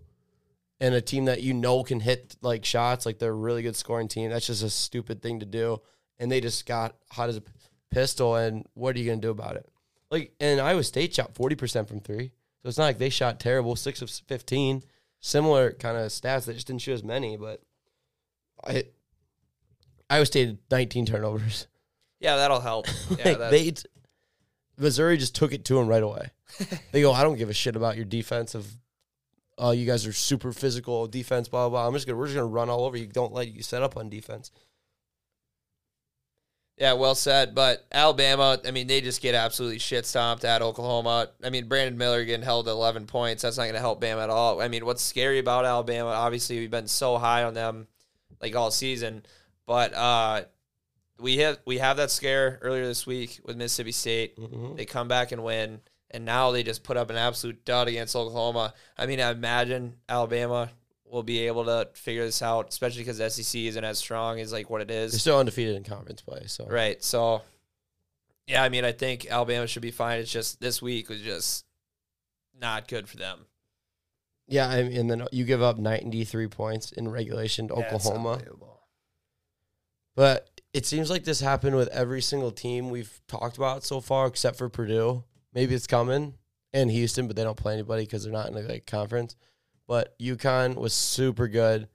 and 0.80 0.94
a 0.94 1.00
team 1.00 1.26
that 1.26 1.42
you 1.42 1.52
know 1.52 1.82
can 1.82 2.00
hit 2.00 2.36
like 2.40 2.64
shots, 2.64 3.04
like 3.04 3.18
they're 3.18 3.30
a 3.30 3.34
really 3.34 3.62
good 3.62 3.76
scoring 3.76 4.08
team, 4.08 4.30
that's 4.30 4.46
just 4.46 4.62
a 4.62 4.70
stupid 4.70 5.20
thing 5.20 5.40
to 5.40 5.46
do. 5.46 5.80
And 6.18 6.30
they 6.30 6.40
just 6.40 6.66
got 6.66 6.96
hot 7.11 7.28
as 7.28 7.37
a 7.37 7.42
pistol. 7.90 8.37
And 8.37 8.66
what 8.75 8.96
are 8.96 8.99
you 8.99 9.08
gonna 9.08 9.20
do 9.20 9.30
about 9.30 9.56
it? 9.56 9.68
Like, 10.11 10.32
and 10.40 10.61
Iowa 10.61 10.85
State 10.85 11.14
shot 11.14 11.35
forty 11.35 11.56
percent 11.56 11.88
from 11.88 12.00
three, 12.00 12.32
so 12.62 12.68
it's 12.68 12.78
not 12.78 12.85
like 12.85 12.99
they 12.99 13.11
shot 13.11 13.40
terrible, 13.40 13.76
six 13.76 14.02
of 14.02 14.11
fifteen. 14.11 14.82
Similar 15.20 15.73
kind 15.73 15.96
of 15.96 16.08
stats. 16.11 16.44
They 16.44 16.52
just 16.54 16.66
didn't 16.68 16.82
shoot 16.82 16.92
as 16.92 17.02
many, 17.02 17.37
but 17.37 17.61
I, 18.64 18.85
Iowa 20.08 20.26
State 20.26 20.46
had 20.46 20.58
19 20.70 21.06
turnovers. 21.06 21.66
yeah, 22.20 22.37
that'll 22.37 22.61
help. 22.61 22.87
Yeah, 23.18 23.32
like 23.32 23.50
they, 23.50 23.75
Missouri 24.78 25.16
just 25.16 25.35
took 25.35 25.52
it 25.52 25.64
to 25.64 25.75
them 25.75 25.88
right 25.88 26.02
away. 26.02 26.30
they 26.92 27.00
go, 27.00 27.12
I 27.12 27.23
don't 27.23 27.37
give 27.37 27.50
a 27.50 27.54
shit 27.54 27.76
about 27.76 27.96
your 27.96 28.04
defensive. 28.04 28.66
Oh, 29.58 29.68
uh, 29.68 29.73
you 29.73 29.87
guys 29.87 30.06
are 30.06 30.12
super 30.12 30.52
physical 30.52 31.06
defense, 31.06 31.49
blah 31.49 31.68
blah. 31.68 31.80
blah. 31.80 31.88
I'm 31.88 31.94
just 31.94 32.06
gonna 32.06 32.18
we're 32.18 32.26
just 32.26 32.37
gonna 32.37 32.46
run 32.46 32.68
all 32.68 32.85
over 32.85 32.96
you. 32.96 33.06
Don't 33.06 33.32
let 33.32 33.49
you 33.49 33.62
set 33.62 33.82
up 33.82 33.96
on 33.96 34.11
defense. 34.11 34.50
Yeah, 36.78 36.92
well 36.92 37.14
said. 37.14 37.54
But 37.54 37.87
Alabama, 37.90 38.61
I 38.66 38.71
mean, 38.71 38.87
they 38.87 39.00
just 39.00 39.23
get 39.23 39.35
absolutely 39.35 39.78
shit 39.78 40.04
stomped 40.04 40.45
at 40.45 40.61
Oklahoma. 40.61 41.30
I 41.42 41.49
mean, 41.50 41.68
Brandon 41.68 41.97
Miller 41.97 42.25
getting 42.25 42.45
held 42.45 42.68
at 42.68 42.73
11 42.73 43.06
points. 43.06 43.42
That's 43.42 43.56
not 43.56 43.64
going 43.64 43.75
to 43.75 43.80
help 43.80 44.00
Bama 44.02 44.23
at 44.25 44.30
all. 44.30 44.61
I 44.61 44.68
mean, 44.68 44.85
what's 44.85 45.02
scary 45.02 45.38
about 45.38 45.64
Alabama, 45.64 46.10
obviously, 46.10 46.58
we've 46.58 46.71
been 46.71 46.89
so 46.89 47.17
high 47.17 47.45
on 47.45 47.54
them 47.54 47.86
like 48.43 48.54
all 48.54 48.71
season. 48.71 49.25
But 49.67 49.95
uh, 49.95 50.43
we 51.19 51.39
have 51.39 51.58
we 51.65 51.78
have 51.78 51.97
that 51.97 52.10
scare 52.10 52.58
earlier 52.60 52.84
this 52.86 53.06
week 53.06 53.41
with 53.43 53.56
Mississippi 53.56 53.93
State. 53.93 54.36
Mhm. 54.39 54.76
They 54.76 54.84
come 54.84 55.08
back 55.08 55.32
and 55.32 55.43
win, 55.43 55.80
and 56.10 56.25
now 56.26 56.50
they 56.50 56.62
just 56.62 56.84
put 56.84 56.99
up 56.99 57.08
an 57.08 57.17
absolute 57.17 57.65
dud 57.65 57.89
against 57.89 58.15
Oklahoma. 58.15 58.75
I 58.99 59.06
mean, 59.06 59.21
I 59.21 59.30
imagine 59.30 59.97
Alabama 60.08 60.71
will 61.10 61.23
be 61.23 61.47
able 61.47 61.64
to 61.64 61.88
figure 61.95 62.25
this 62.25 62.42
out, 62.42 62.69
especially 62.69 63.04
because 63.04 63.34
SEC 63.34 63.60
isn't 63.62 63.84
as 63.84 63.99
strong 63.99 64.40
as 64.40 64.52
like 64.52 64.69
what 64.71 64.80
it 64.80 64.90
is. 64.90 65.12
They're 65.12 65.21
still 65.21 65.38
undefeated 65.38 65.76
in 65.76 65.84
conference 65.84 66.23
play, 66.23 66.45
so 66.47 66.66
Right. 66.66 67.02
So, 67.02 67.42
yeah, 68.47 68.62
I 68.62 68.69
mean, 68.69 68.84
I 68.84 68.92
think 68.92 69.26
Alabama 69.30 69.66
should 69.66 69.82
be 69.82 69.90
fine. 69.90 70.21
It's 70.21 70.32
just 70.32 70.60
this 70.60 70.82
week 70.82 71.08
was 71.08 71.21
just 71.21 71.64
not 72.58 72.88
good 72.88 73.08
for 73.08 73.16
them. 73.16 73.47
yeah. 74.47 74.69
I 74.69 74.82
mean, 74.82 74.97
and 74.97 75.10
then 75.10 75.26
you 75.32 75.45
give 75.45 75.62
up 75.62 75.78
93 75.78 76.49
points 76.49 76.92
in 76.92 77.08
regulation 77.08 77.69
to 77.69 77.75
Yeah, 77.78 77.95
Oklahoma. 77.95 78.40
But 80.14 80.60
it 80.73 80.86
seems 80.86 81.10
like 81.10 81.25
this 81.25 81.40
happened 81.40 81.76
with 81.76 81.88
every 81.88 82.23
single 82.23 82.50
team 82.50 82.90
we've 82.90 83.21
talked 83.28 83.56
about 83.56 83.84
so 83.84 84.00
far, 84.00 84.26
except 84.26 84.56
for 84.56 84.69
Purdue. 84.69 85.25
Maybe 85.52 85.75
it's 85.75 85.86
coming 85.86 86.34
and 86.73 86.90
Houston, 86.90 87.26
but 87.26 87.36
they 87.36 87.45
don't 87.45 87.56
play 87.56 87.75
anybody 87.75 88.04
because 88.04 88.25
they're 88.25 88.32
not 88.32 88.49
in 88.49 88.56
a 88.56 88.60
like 88.60 88.86
conference. 88.86 89.36
But 89.86 90.18
UConn 90.18 90.76
was 90.76 90.92
super 90.92 91.49
good. 91.49 91.88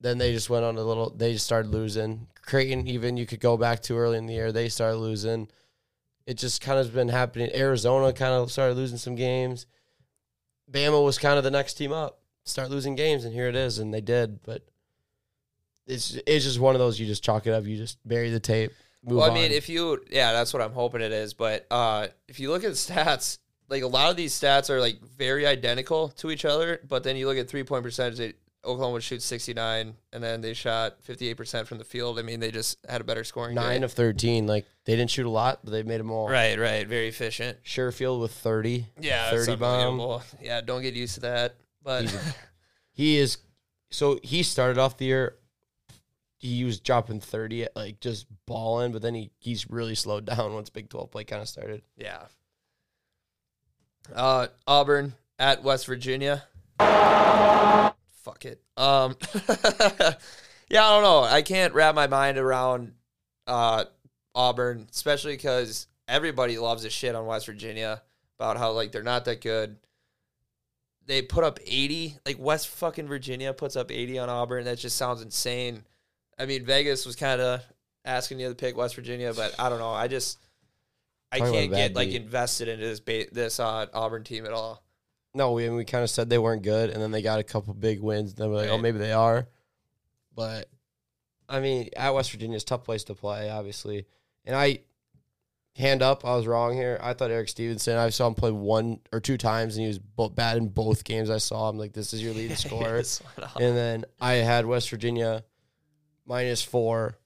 Then 0.00 0.18
they 0.18 0.32
just 0.32 0.50
went 0.50 0.64
on 0.64 0.76
a 0.76 0.82
little. 0.82 1.10
They 1.10 1.32
just 1.32 1.44
started 1.44 1.70
losing. 1.70 2.28
Creighton, 2.42 2.86
even 2.86 3.16
you 3.16 3.26
could 3.26 3.40
go 3.40 3.56
back 3.56 3.82
to 3.82 3.96
early 3.96 4.18
in 4.18 4.26
the 4.26 4.34
year, 4.34 4.52
they 4.52 4.68
started 4.68 4.98
losing. 4.98 5.48
It 6.26 6.38
just 6.38 6.60
kind 6.60 6.78
of 6.78 6.92
been 6.94 7.08
happening. 7.08 7.50
Arizona 7.54 8.12
kind 8.12 8.32
of 8.32 8.50
started 8.52 8.76
losing 8.76 8.98
some 8.98 9.14
games. 9.14 9.66
Bama 10.70 11.02
was 11.04 11.18
kind 11.18 11.38
of 11.38 11.44
the 11.44 11.50
next 11.50 11.74
team 11.74 11.92
up, 11.92 12.20
start 12.44 12.70
losing 12.70 12.94
games, 12.94 13.24
and 13.24 13.32
here 13.32 13.48
it 13.48 13.56
is, 13.56 13.78
and 13.78 13.92
they 13.92 14.00
did. 14.00 14.42
But 14.42 14.62
it's 15.86 16.18
it's 16.26 16.44
just 16.44 16.60
one 16.60 16.74
of 16.74 16.78
those 16.78 17.00
you 17.00 17.06
just 17.06 17.24
chalk 17.24 17.46
it 17.46 17.52
up. 17.52 17.64
You 17.64 17.76
just 17.76 17.98
bury 18.06 18.30
the 18.30 18.40
tape. 18.40 18.72
Move 19.04 19.18
well, 19.18 19.30
I 19.30 19.34
mean, 19.34 19.46
on. 19.46 19.50
if 19.52 19.68
you, 19.68 20.04
yeah, 20.10 20.32
that's 20.32 20.52
what 20.52 20.60
I'm 20.60 20.72
hoping 20.72 21.00
it 21.00 21.12
is. 21.12 21.32
But 21.32 21.66
uh, 21.70 22.08
if 22.26 22.40
you 22.40 22.50
look 22.50 22.64
at 22.64 22.70
the 22.70 22.76
stats, 22.76 23.38
like 23.68 23.82
a 23.82 23.86
lot 23.86 24.10
of 24.10 24.16
these 24.16 24.32
stats 24.38 24.70
are 24.70 24.80
like 24.80 25.00
very 25.02 25.46
identical 25.46 26.08
to 26.10 26.30
each 26.30 26.44
other. 26.44 26.80
But 26.86 27.02
then 27.04 27.16
you 27.16 27.26
look 27.26 27.38
at 27.38 27.48
three 27.48 27.64
point 27.64 27.82
percentage, 27.82 28.18
they, 28.18 28.32
Oklahoma 28.64 28.94
would 28.94 29.02
shoot 29.02 29.22
69, 29.22 29.94
and 30.12 30.22
then 30.22 30.40
they 30.40 30.52
shot 30.52 31.00
58% 31.06 31.66
from 31.66 31.78
the 31.78 31.84
field. 31.84 32.18
I 32.18 32.22
mean, 32.22 32.40
they 32.40 32.50
just 32.50 32.78
had 32.88 33.00
a 33.00 33.04
better 33.04 33.22
scoring. 33.24 33.54
nine 33.54 33.80
day. 33.80 33.84
of 33.84 33.92
thirteen, 33.92 34.46
like 34.46 34.66
they 34.84 34.96
didn't 34.96 35.10
shoot 35.10 35.26
a 35.26 35.30
lot, 35.30 35.60
but 35.62 35.70
they 35.70 35.82
made 35.82 36.00
them 36.00 36.10
all. 36.10 36.28
Right, 36.28 36.58
right. 36.58 36.86
Very 36.86 37.08
efficient. 37.08 37.62
Sherfield 37.64 38.20
with 38.20 38.32
thirty. 38.32 38.86
Yeah, 39.00 39.30
thirty 39.30 39.56
bomb. 39.56 40.22
Yeah, 40.42 40.60
don't 40.60 40.82
get 40.82 40.94
used 40.94 41.14
to 41.14 41.20
that. 41.20 41.54
But 41.82 42.14
He 42.98 43.16
is 43.16 43.38
so 43.90 44.18
he 44.24 44.42
started 44.42 44.76
off 44.76 44.98
the 44.98 45.04
year. 45.04 45.36
He 46.36 46.64
was 46.64 46.80
dropping 46.80 47.20
thirty, 47.20 47.62
at 47.62 47.76
like 47.76 48.00
just 48.00 48.26
balling, 48.44 48.90
but 48.90 49.02
then 49.02 49.14
he 49.14 49.30
he's 49.38 49.70
really 49.70 49.94
slowed 49.94 50.24
down 50.36 50.52
once 50.52 50.68
Big 50.68 50.90
Twelve 50.90 51.12
play 51.12 51.22
kind 51.22 51.40
of 51.40 51.48
started. 51.48 51.82
Yeah. 51.96 52.24
Uh, 54.14 54.48
Auburn 54.66 55.14
at 55.38 55.62
West 55.62 55.86
Virginia. 55.86 56.44
Fuck 56.78 58.44
it. 58.44 58.60
Um, 58.76 59.16
yeah, 60.68 60.84
I 60.84 60.90
don't 60.90 61.02
know. 61.02 61.22
I 61.22 61.42
can't 61.42 61.74
wrap 61.74 61.94
my 61.94 62.06
mind 62.06 62.38
around 62.38 62.92
uh, 63.46 63.84
Auburn, 64.34 64.86
especially 64.90 65.34
because 65.34 65.86
everybody 66.06 66.58
loves 66.58 66.82
this 66.82 66.92
shit 66.92 67.14
on 67.14 67.26
West 67.26 67.46
Virginia 67.46 68.02
about 68.38 68.56
how 68.56 68.72
like 68.72 68.92
they're 68.92 69.02
not 69.02 69.24
that 69.24 69.40
good. 69.40 69.76
They 71.06 71.22
put 71.22 71.44
up 71.44 71.58
eighty, 71.66 72.16
like 72.26 72.38
West 72.38 72.68
fucking 72.68 73.08
Virginia 73.08 73.52
puts 73.52 73.76
up 73.76 73.90
eighty 73.90 74.18
on 74.18 74.28
Auburn. 74.28 74.64
That 74.64 74.78
just 74.78 74.96
sounds 74.96 75.22
insane. 75.22 75.84
I 76.38 76.46
mean, 76.46 76.64
Vegas 76.64 77.06
was 77.06 77.16
kind 77.16 77.40
of 77.40 77.62
asking 78.04 78.40
you 78.40 78.48
to 78.48 78.54
pick 78.54 78.76
West 78.76 78.94
Virginia, 78.94 79.32
but 79.34 79.54
I 79.58 79.68
don't 79.68 79.78
know. 79.78 79.90
I 79.90 80.06
just 80.06 80.38
I 81.30 81.38
Talking 81.38 81.54
can't 81.54 81.66
a 81.66 81.70
bad 81.70 81.76
get 81.88 81.94
like 81.96 82.08
beat. 82.08 82.22
invested 82.22 82.68
into 82.68 82.86
this 82.86 83.00
ba- 83.00 83.26
this 83.32 83.60
uh, 83.60 83.86
Auburn 83.92 84.24
team 84.24 84.46
at 84.46 84.52
all. 84.52 84.82
No, 85.34 85.52
we 85.52 85.68
we 85.68 85.84
kind 85.84 86.02
of 86.02 86.10
said 86.10 86.30
they 86.30 86.38
weren't 86.38 86.62
good, 86.62 86.90
and 86.90 87.02
then 87.02 87.10
they 87.10 87.20
got 87.22 87.38
a 87.38 87.44
couple 87.44 87.74
big 87.74 88.00
wins. 88.00 88.30
And 88.30 88.38
then 88.38 88.50
we're 88.50 88.56
like, 88.56 88.68
oh, 88.68 88.72
Right. 88.72 88.80
maybe 88.82 88.98
they 88.98 89.12
are. 89.12 89.46
But 90.34 90.68
I 91.48 91.60
mean, 91.60 91.90
at 91.96 92.14
West 92.14 92.30
Virginia 92.32 92.56
is 92.56 92.62
a 92.62 92.66
tough 92.66 92.84
place 92.84 93.04
to 93.04 93.14
play, 93.14 93.50
obviously. 93.50 94.06
And 94.44 94.56
I 94.56 94.80
hand 95.76 96.02
up, 96.02 96.24
I 96.24 96.34
was 96.34 96.46
wrong 96.46 96.74
here. 96.74 96.98
I 97.02 97.12
thought 97.12 97.30
Erik 97.30 97.48
Stevenson. 97.48 97.96
I 97.98 98.08
saw 98.08 98.26
him 98.26 98.34
play 98.34 98.50
one 98.50 99.00
or 99.12 99.20
two 99.20 99.36
times, 99.36 99.76
and 99.76 99.82
he 99.82 99.88
was 99.88 99.98
bo- 99.98 100.28
bad 100.30 100.56
in 100.56 100.68
both 100.68 101.04
games. 101.04 101.28
I 101.30 101.38
saw 101.38 101.68
him 101.68 101.76
like, 101.78 101.92
this 101.92 102.12
is 102.14 102.22
your 102.22 102.32
leading 102.32 102.56
scorer. 102.56 102.96
Yes, 102.96 103.22
went 103.36 103.50
off. 103.50 103.56
and 103.60 103.76
then 103.76 104.04
I 104.20 104.34
had 104.34 104.64
West 104.66 104.88
Virginia 104.90 105.44
minus 106.26 106.62
four. 106.62 107.16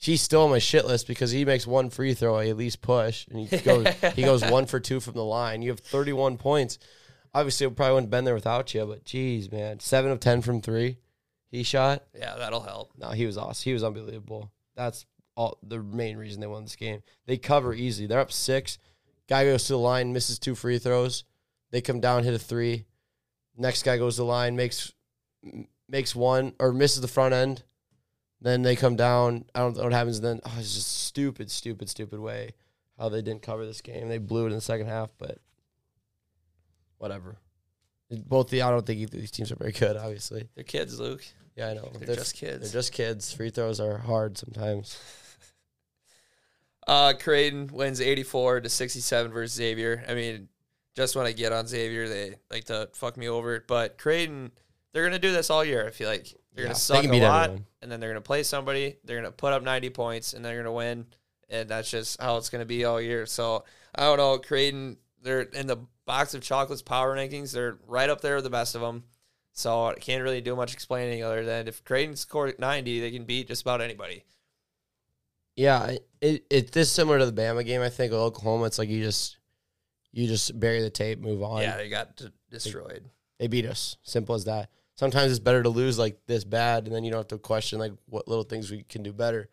He's 0.00 0.22
still 0.22 0.44
on 0.44 0.50
my 0.50 0.58
shit 0.58 0.86
list 0.86 1.06
because 1.06 1.30
he 1.30 1.44
makes 1.44 1.66
one 1.66 1.90
free 1.90 2.14
throw, 2.14 2.36
I 2.36 2.48
at 2.48 2.56
least 2.56 2.80
push, 2.80 3.26
and 3.28 3.38
he 3.38 3.58
goes 3.58 3.86
he 4.14 4.22
goes 4.22 4.42
one 4.50 4.64
for 4.64 4.80
two 4.80 4.98
from 4.98 5.12
the 5.12 5.24
line. 5.24 5.60
You 5.60 5.70
have 5.70 5.80
thirty 5.80 6.12
one 6.14 6.38
points. 6.38 6.78
Obviously, 7.34 7.66
it 7.66 7.76
probably 7.76 7.92
wouldn't 7.94 8.06
have 8.06 8.10
been 8.18 8.24
there 8.24 8.34
without 8.34 8.72
you, 8.72 8.86
but 8.86 9.04
geez, 9.04 9.52
man, 9.52 9.78
seven 9.78 10.10
of 10.10 10.18
ten 10.18 10.40
from 10.40 10.62
three, 10.62 10.96
he 11.50 11.62
shot. 11.62 12.04
yeah, 12.18 12.34
that'll 12.38 12.62
help. 12.62 12.92
No, 12.96 13.10
he 13.10 13.26
was 13.26 13.36
awesome. 13.36 13.68
He 13.68 13.74
was 13.74 13.84
unbelievable. 13.84 14.50
That's 14.74 15.04
all 15.36 15.58
the 15.62 15.78
main 15.82 16.16
reason 16.16 16.40
they 16.40 16.46
won 16.46 16.64
this 16.64 16.76
game. 16.76 17.02
They 17.26 17.36
cover 17.36 17.74
easy. 17.74 18.06
They're 18.06 18.20
up 18.20 18.32
six. 18.32 18.78
Guy 19.28 19.44
goes 19.44 19.64
to 19.66 19.74
the 19.74 19.78
line, 19.78 20.12
misses 20.14 20.38
two 20.38 20.54
free 20.54 20.78
throws. 20.78 21.24
They 21.70 21.82
come 21.82 22.00
down, 22.00 22.24
hit 22.24 22.34
a 22.34 22.38
three. 22.38 22.86
Next 23.56 23.82
guy 23.82 23.98
goes 23.98 24.16
to 24.16 24.22
the 24.22 24.26
line, 24.26 24.56
makes 24.56 24.92
makes 25.88 26.16
one 26.16 26.54
or 26.58 26.72
misses 26.72 27.02
the 27.02 27.08
front 27.08 27.34
end. 27.34 27.64
Then 28.40 28.62
they 28.62 28.76
come 28.76 28.96
down. 28.96 29.44
I 29.54 29.60
don't 29.60 29.76
know 29.76 29.82
what 29.84 29.92
happens 29.92 30.20
then. 30.20 30.40
Oh, 30.44 30.56
it's 30.58 30.74
just 30.74 31.04
stupid, 31.04 31.50
stupid, 31.50 31.88
stupid 31.90 32.20
way 32.20 32.52
how 33.00 33.08
they 33.08 33.22
didn't 33.22 33.42
cover 33.42 33.64
this 33.64 33.80
game. 33.80 34.08
They 34.08 34.18
blew 34.18 34.44
it 34.44 34.48
in 34.48 34.54
the 34.54 34.60
second 34.60 34.86
half, 34.86 35.10
but 35.18 35.38
whatever. 36.98 37.38
Both 38.10 38.50
the 38.50 38.62
I 38.62 38.70
don't 38.70 38.84
think 38.84 39.00
either 39.00 39.16
these 39.16 39.30
teams 39.30 39.50
are 39.50 39.56
very 39.56 39.72
good. 39.72 39.96
Obviously, 39.96 40.48
They're 40.54 40.64
kids, 40.64 41.00
Luke. 41.00 41.24
yeah, 41.56 41.68
I 41.68 41.74
know 41.74 41.90
They're, 41.98 42.16
just 42.16 42.36
kids. 42.36 42.60
They're 42.60 42.80
just 42.80 42.92
kids. 42.92 43.32
Free 43.32 43.50
throws 43.50 43.80
are 43.80 43.98
hard 43.98 44.38
sometimes. 44.38 44.98
Uh, 46.86 47.12
Creighton 47.12 47.68
wins 47.72 48.00
84 48.00 48.62
to 48.62 48.68
67 48.68 49.30
versus 49.30 49.54
Xavier. 49.54 50.02
I 50.08 50.14
mean, 50.14 50.48
just 50.96 51.14
when 51.14 51.24
I 51.26 51.30
get 51.30 51.52
on 51.52 51.66
Xavier, 51.68 52.08
they 52.08 52.34
like 52.50 52.64
to 52.64 52.88
fuck 52.94 53.16
me 53.16 53.28
over. 53.28 53.62
But 53.64 53.96
Creighton, 53.96 54.50
they're 54.92 55.04
gonna 55.04 55.20
do 55.20 55.30
this 55.30 55.50
all 55.50 55.64
year. 55.64 55.86
I 55.86 55.90
feel 55.90 56.08
like 56.08 56.34
they're 56.52 56.64
Yeah, 56.64 56.68
gonna 56.68 56.74
they 56.74 56.78
suck 56.78 57.04
a 57.04 57.20
lot, 57.20 57.44
everyone. 57.44 57.66
and 57.82 57.92
then 57.92 58.00
they're 58.00 58.10
gonna 58.10 58.20
play 58.20 58.42
somebody. 58.42 58.96
They're 59.04 59.16
gonna 59.16 59.32
put 59.32 59.52
up 59.52 59.62
90 59.62 59.90
points, 59.90 60.32
and 60.34 60.44
they're 60.44 60.56
gonna 60.56 60.72
win. 60.72 61.06
And 61.48 61.68
that's 61.68 61.90
just 61.90 62.20
how 62.20 62.36
it's 62.36 62.48
gonna 62.50 62.64
be 62.64 62.84
all 62.84 63.00
year. 63.00 63.26
So 63.26 63.64
I 63.94 64.02
don't 64.02 64.18
know. 64.18 64.38
Creighton, 64.38 64.98
they're 65.22 65.42
in 65.42 65.66
the 65.66 65.78
box 66.06 66.34
of 66.34 66.42
chocolates 66.42 66.82
power 66.82 67.14
rankings. 67.16 67.52
They're 67.52 67.78
right 67.86 68.08
up 68.10 68.20
there 68.20 68.36
with 68.36 68.44
the 68.44 68.50
best 68.50 68.74
of 68.74 68.80
them. 68.80 69.04
So 69.52 69.86
I 69.86 69.94
can't 69.94 70.22
really 70.22 70.40
do 70.40 70.54
much 70.56 70.72
explaining 70.72 71.24
other 71.24 71.44
than 71.44 71.66
if 71.68 71.84
Creighton 71.84 72.14
scored 72.16 72.58
90, 72.58 73.00
they 73.00 73.10
can 73.10 73.24
beat 73.24 73.48
just 73.48 73.62
about 73.62 73.80
anybody. 73.80 74.24
Yeah, 75.56 75.96
it 76.20 76.46
it 76.48 76.76
is 76.76 76.90
similar 76.90 77.18
to 77.18 77.26
the 77.26 77.32
Bama 77.42 77.64
game. 77.66 77.82
I 77.82 77.88
think 77.90 78.12
with 78.12 78.20
Oklahoma, 78.20 78.64
it's 78.66 78.78
like 78.78 78.88
you 78.88 79.02
just 79.02 79.36
you 80.12 80.26
just 80.26 80.58
bury 80.58 80.80
the 80.80 80.90
tape, 80.90 81.20
move 81.20 81.42
on. 81.42 81.62
Yeah, 81.62 81.76
they 81.76 81.88
got 81.88 82.20
destroyed. 82.50 83.10
They 83.38 83.46
beat 83.48 83.66
us. 83.66 83.96
Simple 84.02 84.34
as 84.34 84.44
that. 84.44 84.70
Sometimes 85.00 85.30
it's 85.30 85.40
better 85.40 85.62
to 85.62 85.70
lose 85.70 85.98
like 85.98 86.18
this 86.26 86.44
bad, 86.44 86.84
and 86.84 86.94
then 86.94 87.04
you 87.04 87.10
don't 87.10 87.20
have 87.20 87.28
to 87.28 87.38
question 87.38 87.78
like 87.78 87.94
what 88.04 88.28
little 88.28 88.44
things 88.44 88.70
we 88.70 88.82
can 88.82 89.02
do 89.02 89.14
better. 89.14 89.48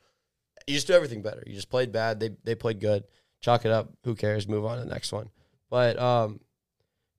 You 0.67 0.73
just 0.73 0.87
do 0.87 0.93
everything 0.93 1.21
better. 1.21 1.41
You 1.47 1.53
just 1.53 1.69
played 1.69 1.93
bad. 1.93 2.19
They 2.19 2.31
they 2.43 2.53
played 2.53 2.81
good. 2.81 3.05
Chalk 3.39 3.63
it 3.63 3.71
up. 3.71 3.89
Who 4.03 4.13
cares? 4.13 4.45
Move 4.45 4.65
on 4.65 4.77
to 4.77 4.83
the 4.83 4.89
next 4.89 5.13
one. 5.13 5.29
But 5.69 5.97
um, 5.97 6.41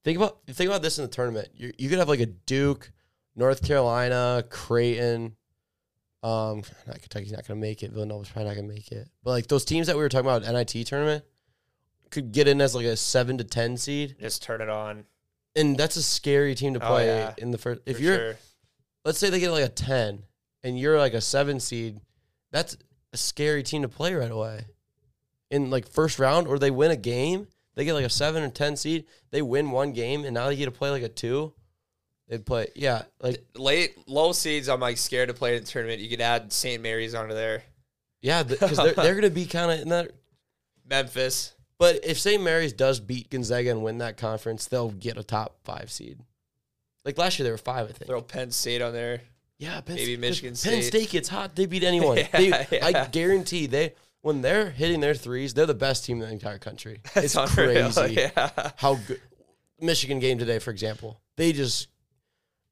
think 0.04 0.18
about 0.18 0.40
think 0.46 0.68
about 0.68 0.82
this 0.82 0.98
in 0.98 1.04
the 1.04 1.10
tournament. 1.10 1.48
You 1.54 1.72
you 1.78 1.88
could 1.88 2.00
have 2.00 2.10
like 2.10 2.20
a 2.20 2.26
Duke, 2.26 2.92
North 3.34 3.66
Carolina, 3.66 4.44
Creighton. 4.50 5.34
Um, 6.22 6.64
not 6.86 7.00
Kentucky's 7.00 7.32
not 7.32 7.48
gonna 7.48 7.58
make 7.58 7.82
it. 7.82 7.92
Villanova's 7.92 8.28
probably 8.28 8.50
not 8.50 8.56
gonna 8.56 8.68
make 8.68 8.92
it. 8.92 9.08
But 9.24 9.30
like 9.30 9.46
those 9.46 9.64
teams 9.64 9.86
that 9.86 9.96
we 9.96 10.02
were 10.02 10.10
talking 10.10 10.28
about 10.28 10.42
NIT 10.42 10.86
tournament 10.86 11.24
could 12.10 12.32
get 12.32 12.46
in 12.46 12.60
as 12.60 12.74
like 12.74 12.84
a 12.84 12.94
seven 12.98 13.38
to 13.38 13.44
ten 13.44 13.78
seed 13.78 14.16
Just 14.20 14.42
turn 14.42 14.60
it 14.60 14.68
on. 14.68 15.06
And 15.56 15.76
that's 15.76 15.96
a 15.96 16.02
scary 16.02 16.54
team 16.54 16.74
to 16.74 16.84
Oh, 16.84 16.88
play 16.88 17.06
yeah. 17.06 17.34
in 17.38 17.50
the 17.50 17.58
first. 17.58 17.80
If 17.86 17.96
for 17.96 18.02
you're, 18.02 18.16
sure. 18.16 18.36
let's 19.04 19.18
say 19.18 19.30
they 19.30 19.40
get 19.40 19.50
like 19.50 19.64
a 19.64 19.68
ten, 19.68 20.22
and 20.62 20.78
you're 20.78 20.98
like 20.98 21.14
a 21.14 21.20
seven 21.20 21.60
seed, 21.60 22.00
that's 22.52 22.76
a 23.12 23.16
scary 23.16 23.62
team 23.62 23.82
to 23.82 23.88
play 23.88 24.14
right 24.14 24.30
away. 24.30 24.66
In 25.50 25.70
like 25.70 25.88
first 25.88 26.18
round, 26.18 26.46
or 26.46 26.58
they 26.58 26.70
win 26.70 26.90
a 26.90 26.96
game, 26.96 27.46
they 27.74 27.84
get 27.84 27.94
like 27.94 28.04
a 28.04 28.10
seven 28.10 28.42
or 28.42 28.50
ten 28.50 28.76
seed, 28.76 29.06
they 29.30 29.40
win 29.42 29.70
one 29.70 29.92
game, 29.92 30.24
and 30.24 30.34
now 30.34 30.46
they 30.48 30.56
get 30.56 30.66
to 30.66 30.70
play 30.70 30.90
like 30.90 31.02
a 31.02 31.08
two. 31.08 31.52
They'd 32.28 32.44
play, 32.44 32.66
yeah, 32.76 33.04
like 33.22 33.42
late 33.54 33.94
low 34.06 34.32
seeds, 34.32 34.68
I'm 34.68 34.80
like 34.80 34.98
scared 34.98 35.28
to 35.28 35.34
play 35.34 35.56
in 35.56 35.64
the 35.64 35.66
tournament. 35.70 36.00
You 36.02 36.10
could 36.10 36.20
add 36.20 36.52
St. 36.52 36.82
Mary's 36.82 37.14
onto 37.14 37.32
there. 37.34 37.62
yeah, 38.20 38.42
because 38.42 38.76
they're 38.76 38.92
they're 38.92 39.14
gonna 39.20 39.30
be 39.30 39.46
kind 39.46 39.70
of 39.72 39.80
in 39.80 39.88
that. 39.88 40.10
Memphis. 40.90 41.54
But 41.78 42.04
if 42.04 42.18
St. 42.18 42.42
Mary's 42.42 42.72
does 42.72 42.98
beat 43.00 43.30
Gonzaga 43.30 43.70
and 43.70 43.82
win 43.84 43.98
that 43.98 44.16
conference, 44.16 44.66
they'll 44.66 44.90
get 44.90 45.16
a 45.16 45.22
top 45.22 45.58
five 45.64 45.90
seed. 45.90 46.18
Like 47.04 47.16
last 47.18 47.38
year, 47.38 47.44
they 47.44 47.50
were 47.52 47.58
five, 47.58 47.88
I 47.88 47.92
think. 47.92 48.08
Throw 48.08 48.20
Penn 48.22 48.50
State 48.50 48.82
on 48.82 48.92
there. 48.92 49.20
Yeah, 49.58 49.80
Penn 49.80 49.96
Maybe 49.96 50.12
State- 50.14 50.20
Michigan 50.20 50.50
Penn 50.50 50.56
State. 50.56 50.82
State 50.84 51.10
gets 51.10 51.28
hot. 51.28 51.54
They 51.56 51.66
beat 51.66 51.84
anyone. 51.84 52.18
Yeah, 52.18 52.64
they, 52.70 52.80
I 52.80 53.06
guarantee 53.06 53.66
they 53.66 53.94
when 54.22 54.42
they're 54.42 54.70
hitting 54.70 55.00
their 55.00 55.14
threes, 55.14 55.54
they're 55.54 55.66
the 55.66 55.74
best 55.74 56.04
team 56.04 56.20
in 56.20 56.26
the 56.28 56.32
entire 56.32 56.58
country. 56.58 57.00
It's 57.16 57.36
unreal, 57.36 57.90
crazy 57.92 58.14
Yeah. 58.36 58.50
how 58.76 58.96
good. 58.96 59.20
Michigan 59.80 60.18
game 60.18 60.38
today, 60.38 60.58
for 60.58 60.70
example, 60.72 61.20
they 61.36 61.52
just 61.52 61.88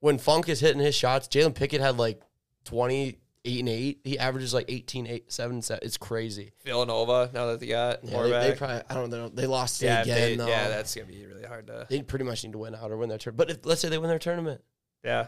when 0.01 0.19
Funk 0.19 0.49
is 0.49 0.59
hitting 0.61 0.81
his 0.81 0.95
shots, 0.97 1.29
Jalen 1.29 1.55
Pickett 1.55 1.81
had 1.81 1.97
like 1.97 2.21
twenty 2.65 3.19
eight 3.47 3.61
and 3.61 3.69
eight. 3.69 4.01
He 4.05 4.19
averages 4.19 4.53
like 4.53 4.67
18, 4.69 5.07
8, 5.07 5.33
7, 5.33 5.63
7. 5.63 5.81
It's 5.87 5.97
crazy. 5.97 6.53
Villanova. 6.65 7.31
Now 7.33 7.47
that 7.47 7.61
they 7.61 7.67
got 7.69 8.05
Yeah, 8.05 8.23
they, 8.23 8.31
they 8.51 8.55
probably 8.57 8.83
I 8.91 8.95
don't 8.95 9.11
know. 9.11 9.29
They 9.29 9.47
lost 9.47 9.81
yeah, 9.81 10.03
again 10.03 10.17
they- 10.17 10.37
though. 10.37 10.49
yeah, 10.49 10.69
that's 10.69 10.95
gonna 10.95 11.07
be 11.07 11.25
really 11.27 11.45
hard 11.45 11.67
to. 11.69 11.87
they 11.89 12.03
pretty 12.03 12.25
much 12.25 12.45
need 12.45 12.53
to 12.53 12.59
win 12.59 12.75
out 12.75 12.91
or 12.91 12.97
win 12.97 13.09
their 13.09 13.19
tournament. 13.19 13.49
But 13.49 13.57
if, 13.57 13.65
let's 13.67 13.81
say 13.81 13.89
they 13.89 13.99
win 13.99 14.09
their 14.11 14.19
tournament, 14.19 14.63
Yeah, 15.05 15.27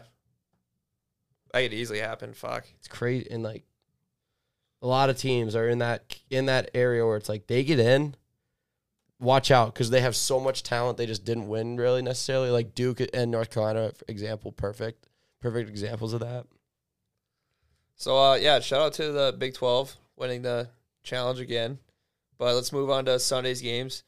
that 1.53 1.61
could 1.61 1.73
easily 1.73 1.99
happen. 1.99 2.33
Fuck. 2.33 2.65
it's 2.77 2.87
crazy 2.87 3.27
and 3.31 3.41
like 3.43 3.63
a 4.81 4.87
lot 4.87 5.09
of 5.09 5.17
teams 5.17 5.55
are 5.55 5.67
in 5.67 5.79
that 5.79 6.15
in 6.29 6.45
that 6.45 6.69
area 6.73 7.05
where 7.05 7.17
it's 7.17 7.29
like 7.29 7.47
they 7.47 7.63
get 7.63 7.79
in 7.79 8.15
watch 9.19 9.51
out 9.51 9.73
because 9.73 9.89
they 9.89 9.99
have 9.99 10.15
so 10.15 10.39
much 10.39 10.63
talent 10.63 10.97
they 10.97 11.05
just 11.05 11.25
didn't 11.25 11.49
win 11.49 11.75
really 11.75 12.01
necessarily 12.01 12.49
like 12.49 12.73
duke 12.73 13.01
and 13.13 13.29
north 13.29 13.49
carolina 13.49 13.91
for 13.91 14.05
example 14.07 14.53
perfect 14.53 15.07
perfect 15.41 15.69
examples 15.69 16.13
of 16.13 16.21
that 16.21 16.45
So 17.99 18.17
uh, 18.17 18.35
yeah, 18.35 18.61
shout 18.61 18.81
out 18.81 18.93
to 18.93 19.11
the 19.11 19.35
Big 19.37 19.53
Twelve 19.53 19.97
winning 20.15 20.41
the 20.41 20.69
challenge 21.03 21.41
again. 21.41 21.79
But 22.37 22.55
let's 22.55 22.71
move 22.71 22.89
on 22.89 23.03
to 23.05 23.19
Sunday's 23.19 23.61
games. 23.61 24.03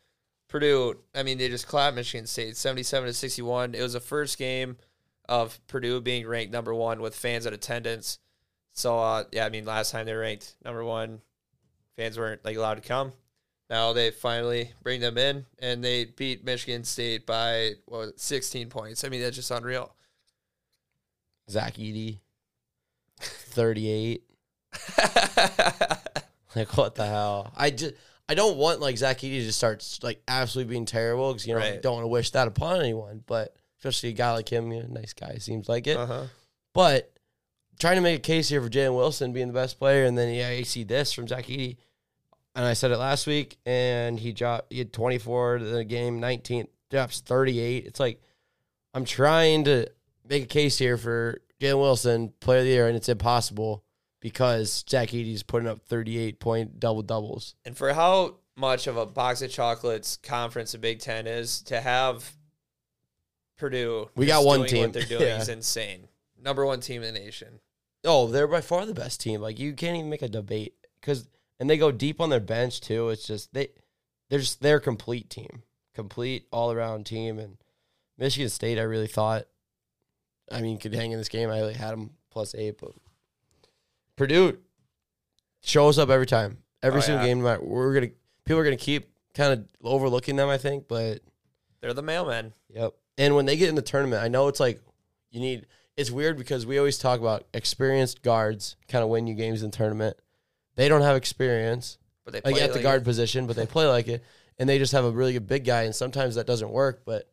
Purdue, 0.48 0.98
I 1.14 1.24
mean, 1.24 1.38
they 1.38 1.50
just 1.50 1.68
clapped 1.68 1.98
Michigan 1.98 2.26
State, 2.26 2.56
seventy-seven 2.56 3.08
to 3.08 3.14
sixty-one. 3.14 3.76
It 3.76 3.82
was 3.82 3.94
the 3.94 4.00
first 4.00 4.38
game 4.38 4.78
of 5.28 5.60
Purdue 5.68 6.00
being 6.00 6.26
ranked 6.26 6.54
number 6.54 6.74
one 6.74 7.02
with 7.02 7.16
fans 7.16 7.46
at 7.46 7.52
attendance. 7.52 8.20
So 8.72 8.98
uh, 8.98 9.26
yeah, 9.34 9.46
I 9.46 9.50
mean, 9.50 9.66
last 9.66 9.92
time 9.92 10.06
they 10.06 10.14
were 10.14 10.22
ranked 10.22 10.56
number 10.64 10.86
one, 10.86 11.22
fans 11.98 12.18
weren't 12.18 12.46
like 12.46 12.56
allowed 12.56 12.76
to 12.76 12.88
come. 12.88 13.12
Now 13.70 13.92
they 13.92 14.12
finally 14.12 14.72
bring 14.82 15.02
them 15.02 15.18
in, 15.18 15.46
and 15.60 15.84
they 15.84 16.06
beat 16.06 16.46
Michigan 16.46 16.86
State 16.86 17.26
by 17.26 17.72
what 17.88 18.18
sixteen 18.22 18.70
points. 18.70 19.04
I 19.04 19.10
mean, 19.10 19.20
that's 19.20 19.36
just 19.36 19.52
unreal. 19.52 19.94
zach 21.50 21.74
Edey, 21.76 22.20
38 23.22 24.24
like 26.56 26.76
what 26.78 26.96
the 26.96 27.06
hell 27.06 27.52
i 27.56 27.70
just 27.70 27.94
i 28.30 28.34
don't 28.36 28.58
want 28.58 28.80
like 28.80 28.98
zach 28.98 29.18
Edey 29.20 29.40
to 29.40 29.46
just 29.46 29.58
start 29.58 29.86
like 30.04 30.22
absolutely 30.28 30.72
being 30.72 30.86
terrible 30.86 31.32
because 31.34 31.46
you 31.48 31.54
know 31.54 31.60
Right. 31.60 31.82
don't 31.82 31.96
want 31.96 32.04
to 32.04 32.08
wish 32.10 32.32
that 32.32 32.48
upon 32.48 32.80
anyone 32.80 33.24
but 33.26 33.56
especially 33.80 34.10
a 34.10 34.14
guy 34.14 34.32
like 34.34 34.50
him 34.52 34.72
you 34.72 34.82
know, 34.84 34.88
nice 34.90 35.14
guy 35.14 35.36
seems 35.40 35.68
like 35.70 35.88
it 35.88 35.98
uh 35.98 36.06
huh. 36.06 36.24
But 36.74 37.12
trying 37.82 37.96
to 37.98 38.02
make 38.02 38.20
a 38.20 38.22
case 38.22 38.48
here 38.48 38.62
for 38.62 38.70
Jalen 38.70 38.96
Wilson 38.96 39.34
being 39.34 39.48
the 39.48 39.54
best 39.54 39.78
player, 39.78 40.06
and 40.06 40.18
then 40.18 40.34
yeah, 40.34 40.52
you 40.52 40.64
see 40.64 40.86
this 40.86 41.12
from 41.12 41.28
Zach 41.28 41.48
Edey. 41.48 41.76
And 42.56 42.64
I 42.64 42.72
said 42.72 42.92
it 42.92 42.98
last 42.98 43.28
week, 43.28 43.58
and 43.66 44.18
he 44.18 44.32
dropped. 44.32 44.72
He 44.72 44.80
had 44.80 44.94
24 44.94 45.58
to 45.58 45.66
the 45.66 45.84
game, 45.84 46.22
19 46.22 46.70
drops 46.90 47.20
38. 47.20 47.86
It's 47.88 48.00
like 48.00 48.22
I'm 48.94 49.04
trying 49.04 49.66
to 49.66 49.88
make 50.26 50.44
a 50.44 50.48
case 50.48 50.78
here 50.78 50.96
for 50.96 51.42
Jalen 51.62 51.80
Wilson, 51.80 52.34
player 52.40 52.60
of 52.60 52.66
the 52.66 52.72
year, 52.72 52.88
and 52.88 52.98
it's 52.98 53.10
impossible 53.10 53.84
because 54.20 54.84
Zach 54.90 55.10
Edey's 55.10 55.44
putting 55.44 55.68
up 55.70 55.82
38 55.88 56.40
point 56.40 56.80
double 56.80 57.04
doubles. 57.04 57.56
And 57.66 57.78
for 57.78 57.94
how 57.94 58.36
much 58.58 58.88
of 58.88 58.98
a 58.98 59.06
box 59.06 59.42
of 59.42 59.52
chocolates 59.52 60.18
conference 60.18 60.72
the 60.74 60.78
Big 60.80 61.00
Ten 61.00 61.28
is, 61.28 61.62
to 61.64 61.80
have 61.80 62.32
Purdue, 63.58 64.10
We 64.16 64.26
got 64.26 64.44
one 64.44 64.66
team. 64.66 64.82
What 64.82 64.94
they're 64.94 65.04
doing 65.04 65.22
Yeah. 65.22 65.42
is 65.42 65.50
insane. 65.50 66.08
Number 66.42 66.66
one 66.66 66.80
team 66.80 67.04
in 67.04 67.14
the 67.14 67.20
nation. 67.20 67.60
Oh, 68.04 68.26
they're 68.28 68.48
by 68.48 68.62
far 68.62 68.86
the 68.88 68.96
best 68.96 69.22
team. 69.22 69.42
Like 69.42 69.60
you 69.60 69.74
can't 69.74 69.96
even 69.96 70.10
make 70.10 70.24
a 70.24 70.28
debate 70.28 70.74
because, 71.00 71.28
and 71.60 71.70
they 71.70 71.78
go 71.78 71.92
deep 71.92 72.20
on 72.20 72.32
their 72.32 72.40
bench 72.40 72.82
too. 72.82 73.10
It's 73.10 73.26
just 73.28 73.54
they, 73.54 73.70
they're 74.30 74.40
just 74.40 74.62
they're 74.62 74.80
complete 74.80 75.30
team, 75.30 75.62
complete 75.94 76.48
all 76.52 76.72
around 76.72 77.06
team. 77.06 77.38
And 77.38 77.58
Michigan 78.18 78.50
State, 78.50 78.80
I 78.80 78.84
really 78.84 79.06
thought, 79.08 79.46
I 80.50 80.62
mean, 80.62 80.78
could 80.78 80.94
hang 80.94 81.12
in 81.12 81.18
this 81.18 81.30
game. 81.30 81.50
I 81.50 81.58
had 81.74 81.92
them 81.92 82.12
plus 82.30 82.56
eight, 82.56 82.78
but 82.80 82.92
Purdue 84.16 84.60
shows 85.62 85.98
up 86.00 86.10
every 86.10 86.26
time, 86.26 86.58
every 86.84 87.00
Oh, 87.00 87.02
single 87.02 87.26
yeah. 87.26 87.34
game. 87.34 87.42
We're 87.42 87.94
gonna 87.94 88.12
people 88.46 88.60
are 88.60 88.64
gonna 88.64 88.78
keep 88.78 89.10
kind 89.34 89.54
of 89.54 89.66
overlooking 89.84 90.36
them, 90.36 90.50
I 90.50 90.58
think, 90.58 90.88
but 90.88 91.22
They're 91.82 91.94
the 91.94 92.04
mailmen. 92.04 92.54
Yep. 92.70 92.94
And 93.18 93.36
when 93.36 93.46
they 93.46 93.58
get 93.58 93.70
in 93.70 93.76
the 93.76 93.82
tournament, 93.82 94.22
I 94.24 94.28
know 94.28 94.48
it's 94.48 94.60
like 94.60 94.82
you 95.32 95.40
need. 95.40 95.68
It's 95.98 96.10
weird 96.12 96.38
because 96.38 96.66
we 96.66 96.78
always 96.78 96.98
talk 96.98 97.20
about 97.20 97.46
experienced 97.54 98.22
guards 98.22 98.76
kind 98.88 99.04
of 99.04 99.10
win 99.10 99.28
you 99.28 99.34
games 99.36 99.62
in 99.62 99.72
the 99.72 99.78
tournament. 99.78 100.18
They 100.76 100.88
don't 100.88 101.02
have 101.02 101.16
experience 101.18 101.98
But 102.24 102.34
they 102.34 102.42
like 102.44 102.56
play 102.56 102.64
at 102.64 102.74
the 102.74 102.82
guard 102.82 103.02
it. 103.02 103.06
position, 103.06 103.46
but 103.46 103.56
they 103.56 103.66
play 103.66 103.86
like 103.88 104.08
it, 104.08 104.24
and 104.58 104.70
they 104.70 104.78
just 104.80 104.94
have 104.94 105.04
a 105.06 105.12
really 105.12 105.34
good 105.34 105.48
big 105.48 105.66
guy. 105.66 105.84
And 105.84 105.94
sometimes 105.96 106.36
that 106.36 106.48
doesn't 106.48 106.70
work, 106.72 107.04
but 107.06 107.30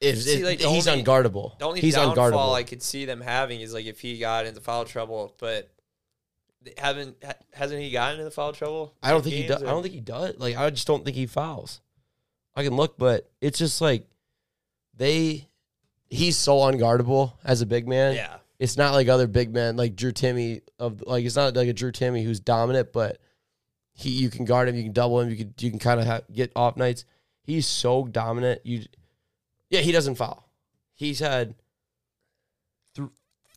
if 0.00 0.20
See, 0.22 0.44
like, 0.44 0.58
the 0.58 0.68
he's 0.68 0.86
only- 0.88 1.02
unguardable, 1.02 1.58
The 1.58 1.64
only 1.66 1.80
he's 1.80 1.94
downfall 1.94 2.30
unguardable. 2.32 2.54
I 2.54 2.62
could 2.62 2.82
see 2.82 3.04
them 3.04 3.20
having 3.20 3.60
is 3.60 3.72
like 3.72 3.86
if 3.86 4.00
he 4.00 4.18
got 4.18 4.46
into 4.46 4.60
foul 4.60 4.84
trouble, 4.84 5.34
but 5.38 5.70
haven't 6.78 7.22
hasn't 7.52 7.80
he 7.80 7.90
gotten 7.90 8.18
into 8.20 8.30
foul 8.30 8.52
trouble? 8.52 8.94
I 9.02 9.10
don't 9.10 9.22
think 9.22 9.34
he 9.34 9.46
does. 9.46 9.62
I 9.62 9.66
don't 9.66 9.82
think 9.82 9.94
he 9.94 10.00
does. 10.00 10.36
Like 10.38 10.56
I 10.56 10.68
just 10.70 10.86
don't 10.86 11.04
think 11.04 11.16
he 11.16 11.26
fouls. 11.26 11.80
I 12.56 12.62
can 12.64 12.74
look, 12.76 12.96
but 12.98 13.30
it's 13.40 13.58
just 13.58 13.80
like 13.80 14.06
they. 14.96 15.48
He's 16.08 16.36
so 16.36 16.58
unguardable 16.58 17.32
as 17.44 17.60
a 17.62 17.66
big 17.66 17.88
man. 17.88 18.14
Yeah, 18.14 18.36
it's 18.58 18.76
not 18.76 18.92
like 18.92 19.08
other 19.08 19.26
big 19.26 19.52
men 19.52 19.76
like 19.76 19.96
Drew 19.96 20.12
Timme 20.12 20.60
of 20.78 21.02
like 21.06 21.24
it's 21.24 21.34
not 21.36 21.56
like 21.56 21.68
a 21.68 21.72
Drew 21.72 21.90
Timme 21.92 22.22
who's 22.22 22.40
dominant, 22.40 22.92
but 22.92 23.18
he 23.94 24.10
you 24.10 24.30
can 24.30 24.44
guard 24.44 24.68
him, 24.68 24.76
you 24.76 24.84
can 24.84 24.92
double 24.92 25.20
him, 25.20 25.30
you 25.30 25.36
can 25.36 25.54
you 25.58 25.70
can 25.70 25.78
kind 25.80 25.98
of 26.00 26.06
ha- 26.06 26.20
get 26.32 26.52
off 26.54 26.76
nights. 26.76 27.04
He's 27.42 27.66
so 27.66 28.04
dominant. 28.04 28.60
You, 28.64 28.84
yeah, 29.70 29.80
he 29.80 29.92
doesn't 29.92 30.16
foul. 30.16 30.48
he's 30.94 31.20
had 31.20 31.54
th- 32.94 33.08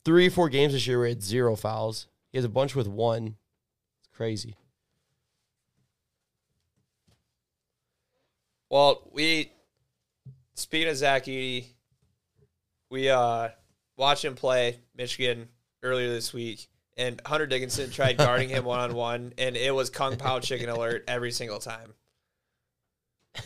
three, 0.03 0.29
four 0.29 0.49
games 0.49 0.73
this 0.73 0.87
year 0.87 0.97
where 0.99 1.07
he 1.07 1.11
had 1.13 1.23
zero 1.23 1.55
fouls. 1.55 2.07
He 2.31 2.37
has 2.37 2.45
a 2.45 2.49
bunch 2.49 2.75
with 2.75 2.87
one. 2.87 3.35
It's 3.99 4.15
crazy. 4.15 4.55
Well, 8.69 9.01
we 9.11 9.51
speaking 10.55 10.89
of 10.89 10.97
Zach 10.97 11.25
Edey, 11.25 11.67
we 12.89 13.09
uh 13.09 13.49
watched 13.95 14.25
him 14.25 14.35
play 14.35 14.79
Michigan 14.95 15.49
earlier 15.83 16.09
this 16.09 16.33
week, 16.33 16.67
and 16.97 17.21
Hunter 17.25 17.47
Dickinson 17.47 17.91
tried 17.91 18.17
guarding 18.17 18.49
him 18.49 18.65
one 18.65 18.79
on 18.79 18.93
one, 18.93 19.33
and 19.37 19.55
it 19.55 19.73
was 19.73 19.89
kung 19.89 20.17
pao 20.17 20.39
chicken 20.39 20.69
alert 20.69 21.05
every 21.07 21.31
single 21.31 21.59
time. 21.59 21.93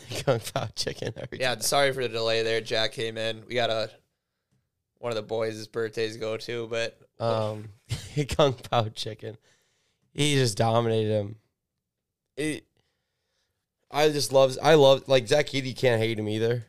Kung 0.24 0.40
Pao 0.40 0.68
chicken 0.74 1.12
every 1.16 1.40
Yeah, 1.40 1.54
time. 1.54 1.62
sorry 1.62 1.92
for 1.92 2.02
the 2.02 2.08
delay 2.08 2.42
there. 2.42 2.60
Jack 2.60 2.92
came 2.92 3.16
in. 3.16 3.42
We 3.48 3.54
got 3.54 3.70
a 3.70 3.90
one 4.98 5.10
of 5.10 5.16
the 5.16 5.22
boys' 5.22 5.66
birthdays 5.66 6.14
to 6.14 6.18
go 6.20 6.36
to, 6.36 6.66
but 6.68 6.98
Um, 7.18 7.68
Kung 8.36 8.54
Pao 8.54 8.88
chicken. 8.88 9.36
He 10.12 10.34
just 10.34 10.56
dominated 10.58 11.10
him. 11.10 11.36
It, 12.36 12.64
I 13.90 14.08
just 14.10 14.32
loves. 14.32 14.58
I 14.58 14.74
love 14.74 15.08
like 15.08 15.26
Zach 15.28 15.46
Edey 15.48 15.76
can't 15.76 16.00
hate 16.00 16.18
him 16.18 16.28
either, 16.28 16.64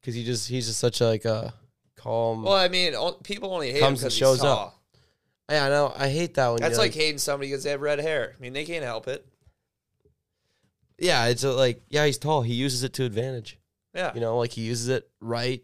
because 0.00 0.14
he 0.14 0.24
just 0.24 0.48
he's 0.48 0.66
just 0.66 0.78
such 0.80 1.00
a, 1.00 1.06
like 1.06 1.24
a 1.24 1.52
calm. 1.96 2.42
well, 2.42 2.54
I 2.54 2.68
mean, 2.68 2.94
people 3.22 3.52
only 3.52 3.72
hate 3.72 3.82
him 3.82 3.94
because 3.94 4.16
shows 4.16 4.38
he's 4.38 4.44
up. 4.44 4.76
yeah, 5.50 5.66
I 5.66 5.68
know. 5.68 5.92
I 5.96 6.08
hate 6.08 6.34
that 6.34 6.48
one. 6.48 6.60
That's 6.60 6.72
you're 6.72 6.78
like 6.84 6.94
hating 6.94 7.18
somebody 7.18 7.50
because 7.50 7.62
they 7.64 7.70
have 7.70 7.80
red 7.80 8.00
hair. 8.00 8.34
I 8.36 8.40
mean, 8.40 8.52
they 8.52 8.64
can't 8.64 8.84
help 8.84 9.06
it. 9.08 9.24
Yeah, 10.98 11.26
it's 11.26 11.44
a, 11.44 11.52
like 11.52 11.82
yeah, 11.88 12.06
he's 12.06 12.18
tall. 12.18 12.42
He 12.42 12.54
uses 12.54 12.82
it 12.82 12.92
to 12.94 13.04
advantage. 13.04 13.58
Yeah, 13.94 14.12
You 14.14 14.20
know, 14.20 14.36
like 14.38 14.52
he 14.52 14.62
uses 14.62 14.88
it 14.88 15.08
right. 15.20 15.62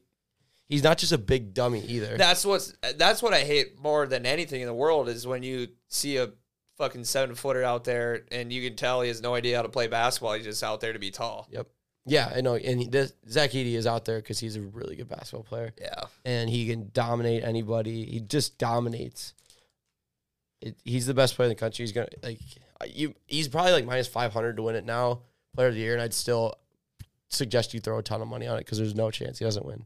He's 0.68 0.83
not 0.83 0.97
just 0.97 1.12
a 1.12 1.18
big 1.18 1.53
dummy 1.53 1.85
either. 1.85 2.16
That's 2.16 2.45
what's 2.47 2.73
that's 2.97 3.23
what 3.23 3.35
I 3.35 3.40
hate 3.40 3.79
more 3.79 4.07
than 4.07 4.25
anything 4.25 4.62
in 4.62 4.66
the 4.66 4.73
world 4.75 5.09
is 5.09 5.27
when 5.27 5.42
you 5.42 5.68
see 5.88 6.16
a 6.16 6.31
fucking 6.79 7.05
seven 7.05 7.35
footer 7.35 7.62
out 7.62 7.85
there 7.85 8.25
and 8.33 8.51
you 8.51 8.66
can 8.66 8.75
tell 8.77 9.03
he 9.03 9.09
has 9.09 9.21
no 9.21 9.35
idea 9.35 9.57
how 9.57 9.62
to 9.62 9.68
play 9.68 9.87
basketball. 9.87 10.33
He's 10.33 10.45
just 10.45 10.62
out 10.62 10.81
there 10.81 10.95
to 10.95 10.99
be 10.99 11.11
tall. 11.11 11.47
Yep. 11.51 11.66
Yeah, 12.07 12.33
I 12.35 12.40
know. 12.40 12.55
And 12.57 12.81
he, 12.81 12.88
this, 12.88 13.12
Zach 13.29 13.51
Edey 13.51 13.75
is 13.75 13.87
out 13.87 14.07
there 14.07 14.16
because 14.16 14.38
he's 14.40 14.57
a 14.57 14.61
really 14.62 14.97
good 14.97 15.09
basketball 15.09 15.45
player, 15.45 15.73
Yeah. 15.81 16.05
and 16.25 16.51
he 16.51 16.66
can 16.66 16.90
dominate 16.92 17.45
anybody. 17.45 18.07
He 18.07 18.21
just 18.21 18.59
dominates. 18.59 19.35
It, 20.61 20.77
he's 20.85 21.07
the 21.07 21.14
best 21.14 21.37
player 21.37 21.47
in 21.47 21.51
the 21.55 21.61
country. 21.61 21.83
He's 21.85 21.92
gonna 21.92 22.09
like 22.23 22.40
you. 22.87 23.14
He's 23.27 23.49
probably 23.49 23.73
like 23.73 23.85
minus 23.85 24.09
five 24.09 24.33
hundred 24.33 24.57
to 24.57 24.62
win 24.62 24.77
it 24.77 24.85
now, 24.85 25.21
player 25.55 25.68
of 25.68 25.75
the 25.75 25.81
year, 25.81 25.95
and 25.95 26.03
I'd 26.03 26.14
still 26.14 26.55
suggest 27.29 27.75
you 27.75 27.81
throw 27.81 27.99
a 27.99 28.03
ton 28.03 28.23
of 28.23 28.29
money 28.29 28.47
on 28.47 28.57
it 28.57 28.61
because 28.61 28.79
there's 28.79 28.95
no 28.95 29.11
chance 29.11 29.38
he 29.38 29.45
doesn't 29.45 29.64
win. 29.64 29.85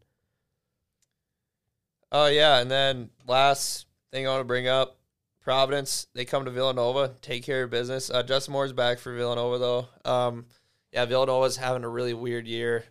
Oh 2.13 2.27
yeah, 2.27 2.59
and 2.59 2.71
then 2.71 3.11
last 3.27 3.87
thing 4.13 4.27
I 4.27 4.31
want 4.31 4.41
to 4.41 4.45
bring 4.45 4.69
up, 4.69 4.99
Providence. 5.43 6.07
They 6.15 6.25
come 6.25 6.45
to 6.45 6.51
Villanova, 6.51 7.15
take 7.21 7.45
care 7.45 7.65
of 7.65 7.71
business. 7.71 8.11
Uh, 8.11 8.23
Justin 8.23 8.53
Moore's 8.53 8.73
back 8.73 8.99
for 8.99 9.15
Villanova 9.15 9.59
though. 9.59 10.11
Um, 10.11 10.47
yeah, 10.93 11.05
Villanova's 11.05 11.57
having 11.57 11.85
a 11.85 11.89
really 11.89 12.15
weird 12.15 12.47
year, 12.47 12.85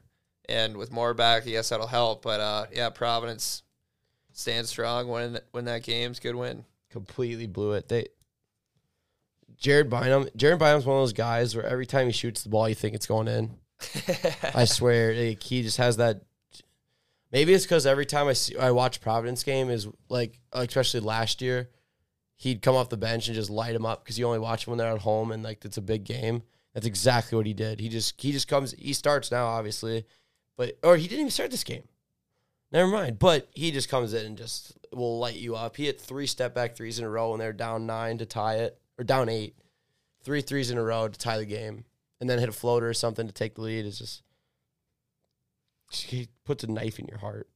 and 0.47 0.77
with 0.77 0.91
Moore 0.91 1.13
back, 1.13 1.45
yes, 1.45 1.69
that'll 1.69 1.87
help. 1.87 2.21
But 2.21 2.39
uh, 2.39 2.65
yeah, 2.71 2.89
Providence 2.89 3.63
stands 4.33 4.69
strong. 4.69 5.07
Win 5.07 5.39
win 5.53 5.65
that 5.65 5.83
game. 5.83 6.11
It's 6.11 6.19
good 6.19 6.35
win. 6.35 6.65
Completely 6.91 7.47
blew 7.47 7.73
it. 7.73 7.87
They 7.87 8.07
Jared 9.57 9.89
Bynum. 9.89 10.29
Jared 10.35 10.59
Bynum's 10.59 10.85
one 10.85 10.97
of 10.97 11.01
those 11.01 11.13
guys 11.13 11.55
where 11.55 11.65
every 11.65 11.85
time 11.85 12.07
he 12.07 12.13
shoots 12.13 12.43
the 12.43 12.49
ball, 12.49 12.67
you 12.69 12.75
think 12.75 12.95
it's 12.95 13.07
going 13.07 13.27
in. 13.27 13.55
I 14.53 14.65
swear, 14.65 15.13
like, 15.13 15.43
he 15.43 15.63
just 15.63 15.77
has 15.77 15.97
that. 15.97 16.21
Maybe 17.31 17.53
it's 17.53 17.65
because 17.65 17.85
every 17.85 18.05
time 18.05 18.27
I 18.27 18.33
see 18.33 18.57
I 18.57 18.71
watch 18.71 19.01
Providence 19.01 19.43
game 19.43 19.69
is 19.69 19.87
like, 20.09 20.39
especially 20.53 21.01
last 21.01 21.41
year, 21.41 21.69
he'd 22.37 22.61
come 22.61 22.75
off 22.75 22.89
the 22.89 22.97
bench 22.97 23.27
and 23.27 23.35
just 23.35 23.49
light 23.49 23.73
them 23.73 23.85
up 23.85 24.03
because 24.03 24.17
you 24.17 24.25
only 24.25 24.39
watch 24.39 24.65
them 24.65 24.71
when 24.71 24.77
they're 24.77 24.93
at 24.93 25.01
home 25.01 25.31
and 25.31 25.43
like 25.43 25.65
it's 25.65 25.77
a 25.77 25.81
big 25.81 26.05
game. 26.05 26.43
That's 26.73 26.85
exactly 26.85 27.35
what 27.35 27.45
he 27.45 27.53
did. 27.53 27.79
He 27.79 27.89
just 27.89 28.21
he 28.21 28.31
just 28.31 28.47
comes. 28.47 28.73
He 28.77 28.93
starts 28.93 29.31
now, 29.31 29.47
obviously, 29.47 30.05
but 30.55 30.77
or 30.83 30.95
he 30.95 31.07
didn't 31.07 31.21
even 31.21 31.31
start 31.31 31.51
this 31.51 31.63
game. 31.63 31.83
Never 32.71 32.89
mind. 32.89 33.19
But 33.19 33.49
he 33.53 33.71
just 33.71 33.89
comes 33.89 34.13
in 34.13 34.25
and 34.25 34.37
just 34.37 34.77
will 34.93 35.19
light 35.19 35.35
you 35.35 35.55
up. 35.55 35.75
He 35.75 35.85
hit 35.85 35.99
three 35.99 36.27
step 36.27 36.53
back 36.53 36.75
threes 36.75 36.99
in 36.99 37.05
a 37.05 37.09
row 37.09 37.33
and 37.33 37.41
they're 37.41 37.53
down 37.53 37.85
nine 37.85 38.17
to 38.19 38.25
tie 38.25 38.55
it 38.55 38.79
or 38.97 39.03
down 39.03 39.29
eight. 39.29 39.55
Three 40.23 40.41
threes 40.41 40.71
in 40.71 40.77
a 40.77 40.83
row 40.83 41.07
to 41.07 41.19
tie 41.19 41.37
the 41.37 41.45
game 41.45 41.85
and 42.19 42.29
then 42.29 42.39
hit 42.39 42.49
a 42.49 42.53
floater 42.53 42.89
or 42.89 42.93
something 42.93 43.27
to 43.27 43.33
take 43.33 43.55
the 43.55 43.61
lead 43.61 43.85
is 43.85 43.99
just 43.99 44.23
he 45.91 46.29
puts 46.45 46.63
a 46.63 46.67
knife 46.67 46.99
in 46.99 47.05
your 47.05 47.19
heart. 47.19 47.47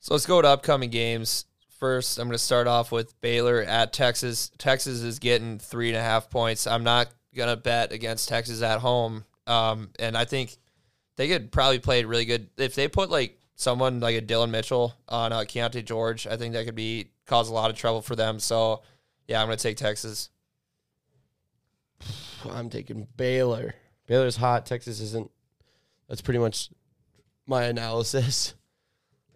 So 0.00 0.14
let's 0.14 0.26
go 0.26 0.42
to 0.42 0.48
upcoming 0.48 0.90
games. 0.90 1.44
First, 1.78 2.18
I'm 2.18 2.26
going 2.26 2.32
to 2.32 2.38
start 2.38 2.66
off 2.66 2.92
with 2.92 3.20
Baylor 3.20 3.60
at 3.60 3.92
Texas. 3.92 4.50
Texas 4.58 5.02
is 5.02 5.18
getting 5.18 5.58
three 5.58 5.88
and 5.88 5.96
a 5.96 6.02
half 6.02 6.30
points. 6.30 6.66
I'm 6.66 6.84
not 6.84 7.08
going 7.34 7.48
to 7.48 7.56
bet 7.56 7.92
against 7.92 8.28
Texas 8.28 8.62
at 8.62 8.80
home. 8.80 9.24
Um, 9.46 9.90
and 9.98 10.16
I 10.16 10.24
think 10.24 10.56
they 11.16 11.28
could 11.28 11.50
probably 11.50 11.78
play 11.78 12.04
really 12.04 12.24
good. 12.24 12.48
If 12.56 12.74
they 12.74 12.88
put 12.88 13.10
like 13.10 13.38
someone 13.56 14.00
like 14.00 14.16
a 14.16 14.20
Dillon 14.20 14.50
Mitchell 14.50 14.94
on 15.08 15.32
uh, 15.32 15.40
Keyonte 15.40 15.84
George, 15.84 16.26
I 16.26 16.36
think 16.36 16.54
that 16.54 16.64
could 16.66 16.74
be 16.74 17.10
cause 17.26 17.48
a 17.48 17.54
lot 17.54 17.70
of 17.70 17.76
trouble 17.76 18.02
for 18.02 18.16
them. 18.16 18.38
So, 18.38 18.82
yeah, 19.26 19.40
I'm 19.40 19.48
going 19.48 19.58
to 19.58 19.62
take 19.62 19.76
Texas. 19.76 20.30
I'm 22.50 22.70
taking 22.70 23.06
Baylor. 23.16 23.74
Baylor's 24.06 24.36
hot. 24.36 24.66
Texas 24.66 25.00
isn't. 25.00 25.30
That's 26.08 26.20
pretty 26.22 26.40
much 26.40 26.70
my 27.46 27.64
analysis. 27.64 28.54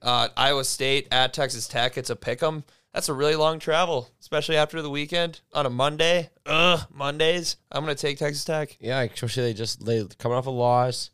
Uh, 0.02 0.28
Iowa 0.36 0.62
State 0.62 1.08
at 1.10 1.32
Texas 1.32 1.66
Tech. 1.66 1.96
It's 1.96 2.10
a 2.10 2.14
pick 2.14 2.40
'em. 2.42 2.64
That's 2.92 3.08
a 3.08 3.14
really 3.14 3.34
long 3.34 3.58
travel, 3.58 4.08
especially 4.20 4.56
after 4.56 4.80
the 4.80 4.90
weekend 4.90 5.40
on 5.52 5.66
a 5.66 5.70
Monday. 5.70 6.30
Ugh, 6.44 6.80
Mondays. 6.92 7.56
I'm 7.72 7.84
going 7.84 7.96
to 7.96 8.00
take 8.00 8.18
Texas 8.18 8.44
Tech. 8.44 8.76
Yeah, 8.78 9.00
especially 9.00 9.44
they 9.44 9.54
just 9.54 9.84
they 9.84 10.06
coming 10.18 10.36
off 10.38 10.46
a 10.46 10.50
loss 10.50 11.10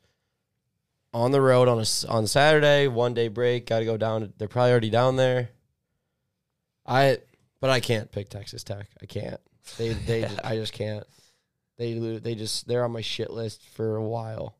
on 1.15 1.31
the 1.31 1.41
road 1.41 1.69
on 1.69 1.79
a 1.79 1.87
on 2.13 2.27
Saturday, 2.27 2.87
one 2.89 3.15
day 3.15 3.29
break. 3.29 3.67
Got 3.67 3.79
to 3.79 3.85
go 3.85 3.97
down. 3.97 4.33
They're 4.37 4.49
probably 4.49 4.73
already 4.73 4.91
down 4.91 5.17
there. 5.17 5.51
I, 6.85 7.19
but 7.61 7.71
I 7.71 7.81
can't 7.81 8.11
pick 8.11 8.29
Texas 8.29 8.65
Tech. 8.65 8.89
I 9.01 9.07
can't. 9.07 9.41
They 9.79 9.91
they 9.91 10.23
just, 10.23 10.41
I 10.45 10.57
just 10.57 10.73
can't. 10.73 11.05
They 11.83 12.19
they 12.19 12.35
just 12.37 12.69
they're 12.69 12.85
on 12.85 12.93
my 12.93 13.01
shit 13.01 13.31
list 13.31 13.67
for 13.75 13.97
a 13.97 14.03
while. 14.05 14.55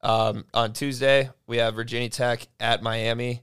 Um, 0.00 0.46
on 0.54 0.72
Tuesday, 0.72 1.28
we 1.46 1.58
have 1.58 1.74
Virginia 1.74 2.08
Tech 2.08 2.48
at 2.58 2.82
Miami. 2.82 3.42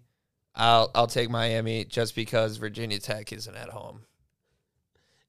I'll 0.55 0.89
I'll 0.95 1.05
take 1.05 1.29
Miami 1.29 1.85
just 1.85 2.15
because 2.15 2.57
Virginia 2.57 2.97
Tech 2.97 3.31
isn't 3.31 3.55
at 3.55 3.69
home. 3.69 4.01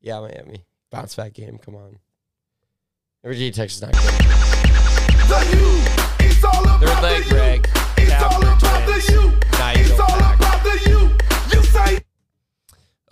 Yeah, 0.00 0.20
Miami 0.20 0.64
bounce 0.90 1.14
back 1.16 1.34
game. 1.34 1.58
Come 1.58 1.74
on. 1.76 1.98
Virginia 3.22 3.52
Tech 3.52 3.68
is 3.68 3.82
not 3.82 3.92
good. 3.92 4.00
The 4.00 5.56
you. 5.58 6.26
It's 6.26 6.42
all 6.42 6.62
about 6.64 6.80
Third 6.80 7.02
leg, 7.02 7.22
the 7.22 7.28
you. 7.28 7.30
Greg. 7.34 7.68
It's 7.98 8.10
Capital 8.10 8.48
all 8.48 8.56
about 8.56 8.60
twins. 8.86 9.06
the 9.06 9.12
you. 9.12 9.58
Nigel 9.58 9.82
It's 9.82 10.00
all 10.00 10.06
Pack. 10.08 10.38
about 10.38 10.62
the 10.64 10.90
you. 10.90 11.58
You 11.58 11.64
say 11.66 12.00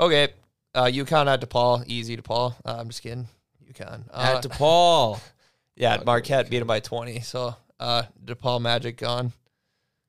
Okay, 0.00 0.28
uh, 0.74 0.84
UConn 0.84 1.26
at 1.26 1.42
DePaul, 1.42 1.84
easy 1.86 2.16
DePaul. 2.16 2.54
Uh, 2.64 2.76
I'm 2.78 2.88
just 2.88 3.02
kidding. 3.02 3.28
UConn 3.72 4.04
uh, 4.12 4.34
At 4.36 4.44
DePaul. 4.44 5.20
yeah, 5.76 6.02
Marquette 6.04 6.50
beat 6.50 6.58
them 6.58 6.68
by 6.68 6.80
20. 6.80 7.20
So 7.20 7.54
uh, 7.80 8.02
DePaul 8.24 8.60
Magic 8.60 8.96
gone. 8.96 9.32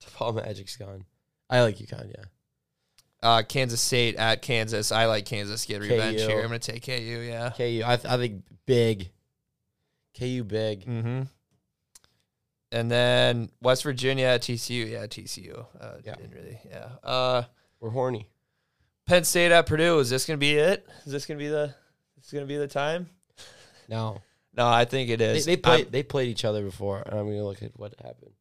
DePaul 0.03 0.35
Magic's 0.35 0.75
gone. 0.77 1.05
I 1.49 1.61
like 1.61 1.77
UConn. 1.77 2.09
Yeah. 2.09 2.23
Uh, 3.21 3.41
Kansas 3.43 3.81
State 3.81 4.15
at 4.15 4.41
Kansas. 4.41 4.91
I 4.91 5.05
like 5.05 5.25
Kansas 5.25 5.65
get 5.65 5.81
revenge 5.81 6.19
KU. 6.19 6.27
here. 6.27 6.37
I'm 6.39 6.45
gonna 6.47 6.59
take 6.59 6.85
KU. 6.85 6.91
Yeah. 6.93 7.49
KU. 7.49 7.81
I, 7.85 7.95
th- 7.97 8.05
I 8.05 8.17
think 8.17 8.43
big. 8.65 9.09
KU 10.17 10.43
big. 10.43 10.85
Mm-hmm. 10.85 11.23
And 12.71 12.91
then 12.91 13.49
West 13.61 13.83
Virginia 13.83 14.27
at 14.27 14.41
TCU. 14.41 14.89
Yeah, 14.89 15.05
TCU. 15.07 15.65
Uh, 15.79 15.93
Yeah. 16.05 16.15
Didn't 16.15 16.33
really. 16.33 16.59
Yeah. 16.69 16.87
Uh, 17.03 17.43
We're 17.79 17.89
horny. 17.89 18.27
Penn 19.05 19.23
State 19.23 19.51
at 19.51 19.65
Purdue. 19.65 19.99
Is 19.99 20.09
this 20.09 20.25
gonna 20.25 20.37
be 20.37 20.55
it? 20.55 20.87
Is 21.05 21.11
this 21.11 21.25
gonna 21.25 21.39
be 21.39 21.47
the? 21.47 21.73
Is 22.17 22.23
this 22.23 22.31
gonna 22.31 22.45
be 22.45 22.57
the 22.57 22.67
time? 22.67 23.09
No. 23.89 24.21
No, 24.55 24.67
I 24.67 24.85
think 24.85 25.09
it 25.09 25.17
They, 25.17 25.37
is. 25.37 25.45
they 25.45 25.57
played. 25.57 25.85
I'm- 25.85 25.91
they 25.91 26.03
played 26.03 26.29
each 26.29 26.45
other 26.45 26.63
before, 26.63 27.01
and 27.05 27.19
I'm 27.19 27.25
gonna 27.27 27.43
look 27.43 27.61
at 27.61 27.77
what 27.77 27.93
happened. 28.01 28.31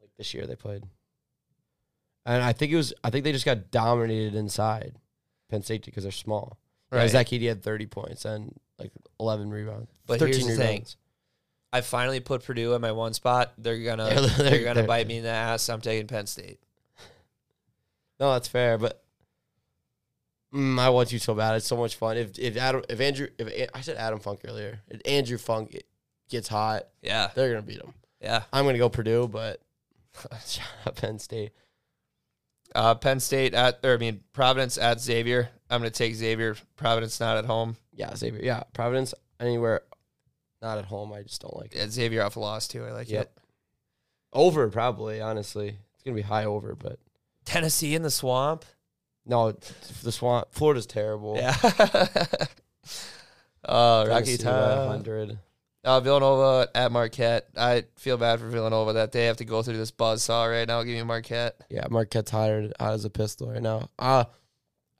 Like 0.00 0.10
this 0.16 0.32
year, 0.34 0.46
they 0.46 0.56
played, 0.56 0.82
and 2.26 2.42
I 2.42 2.52
think 2.52 2.72
it 2.72 2.76
was. 2.76 2.92
I 3.04 3.10
think 3.10 3.24
they 3.24 3.32
just 3.32 3.44
got 3.44 3.70
dominated 3.70 4.34
inside 4.34 4.94
Penn 5.50 5.62
State 5.62 5.84
because 5.84 6.02
they're 6.04 6.12
small. 6.12 6.58
Right. 6.90 7.08
Zach 7.10 7.26
Edey 7.28 7.48
had 7.48 7.62
30 7.62 7.86
points 7.86 8.24
and 8.24 8.58
like 8.78 8.90
11 9.20 9.50
rebounds. 9.50 9.90
But 10.06 10.20
13 10.20 10.34
here's 10.34 10.46
the 10.46 10.56
thing. 10.56 10.70
rebounds. 10.72 10.96
I 11.70 11.82
finally 11.82 12.20
put 12.20 12.42
Purdue 12.44 12.72
in 12.72 12.80
my 12.80 12.92
one 12.92 13.12
spot. 13.12 13.52
They're 13.58 13.78
gonna 13.82 14.08
They're- 14.08 14.20
they're, 14.26 14.50
they're- 14.50 14.64
gonna 14.64 14.84
bite 14.86 15.06
me 15.06 15.18
in 15.18 15.22
the 15.24 15.28
ass. 15.30 15.68
I'm 15.68 15.82
taking 15.82 16.06
Penn 16.06 16.26
State. 16.26 16.60
No, 18.18 18.32
that's 18.32 18.48
fair, 18.48 18.78
but 18.78 19.04
mm, 20.54 20.78
I 20.78 20.88
want 20.90 21.12
you 21.12 21.18
so 21.18 21.34
bad. 21.34 21.56
It's 21.56 21.66
so 21.66 21.76
much 21.76 21.96
fun. 21.96 22.16
If 22.16 22.38
if 22.38 22.56
Adam 22.56 22.82
if 22.88 23.00
Andrew 23.00 23.28
if 23.38 23.68
I 23.74 23.80
said 23.80 23.96
Adam 23.96 24.18
Funk 24.20 24.40
earlier, 24.46 24.80
if 24.88 25.00
Andrew 25.04 25.38
Funk 25.38 25.76
gets 26.28 26.48
hot, 26.48 26.84
Yeah, 27.02 27.30
they're 27.34 27.48
gonna 27.50 27.62
beat 27.62 27.80
him. 27.80 27.94
yeah. 28.20 28.42
I'm 28.52 28.64
gonna 28.64 28.78
go 28.78 28.88
Purdue, 28.88 29.28
but 29.28 29.60
Shout 30.46 30.66
out 30.86 30.96
Penn 30.96 31.18
State. 31.18 31.52
Uh, 32.74 32.94
Penn 32.94 33.18
State 33.20 33.54
at, 33.54 33.78
or 33.82 33.94
I 33.94 33.96
mean 33.96 34.20
Providence 34.32 34.76
at 34.78 35.00
Xavier. 35.00 35.48
I'm 35.70 35.80
gonna 35.80 35.90
take 35.90 36.14
Xavier. 36.14 36.56
Providence 36.76 37.18
not 37.20 37.36
at 37.38 37.44
home. 37.46 37.76
Yeah, 37.94 38.14
Xavier. 38.14 38.42
Yeah, 38.42 38.62
Providence 38.74 39.14
anywhere, 39.40 39.82
not 40.60 40.76
at 40.78 40.84
home. 40.84 41.12
I 41.12 41.22
just 41.22 41.40
don't 41.40 41.56
like 41.56 41.74
it. 41.74 41.78
Yeah, 41.78 41.88
Xavier 41.88 42.22
off 42.22 42.36
a 42.36 42.40
loss 42.40 42.68
too. 42.68 42.84
I 42.84 42.92
like 42.92 43.08
Yep. 43.08 43.22
it. 43.22 43.42
Over 44.32 44.68
probably. 44.68 45.20
Honestly, 45.22 45.68
it's 45.94 46.02
gonna 46.04 46.14
be 46.14 46.20
high 46.22 46.44
over, 46.44 46.74
but 46.74 46.98
Tennessee 47.46 47.94
in 47.94 48.02
the 48.02 48.10
swamp. 48.10 48.64
No, 49.28 49.52
the 50.02 50.10
swamp. 50.12 50.48
Florida's 50.50 50.86
terrible. 50.86 51.36
Yeah. 51.36 51.54
uh, 53.64 54.06
Rocky 54.08 54.36
Top. 54.36 54.88
100. 54.88 55.38
Uh, 55.84 56.00
Villanova 56.00 56.68
at 56.74 56.90
Marquette. 56.90 57.48
I 57.56 57.84
feel 57.96 58.16
bad 58.16 58.40
for 58.40 58.48
Villanova 58.48 58.94
that 58.94 59.12
they 59.12 59.26
have 59.26 59.36
to 59.36 59.44
go 59.44 59.62
through 59.62 59.76
this 59.76 59.92
buzzsaw 59.92 60.50
right 60.50 60.66
now. 60.66 60.82
Give 60.82 60.96
me 60.96 61.02
Marquette. 61.04 61.60
Yeah, 61.70 61.86
Marquette's 61.88 62.30
hot, 62.30 62.72
hot 62.80 62.94
as 62.94 63.04
a 63.04 63.10
pistol 63.10 63.50
right 63.50 63.62
now. 63.62 63.88
Uh 63.98 64.24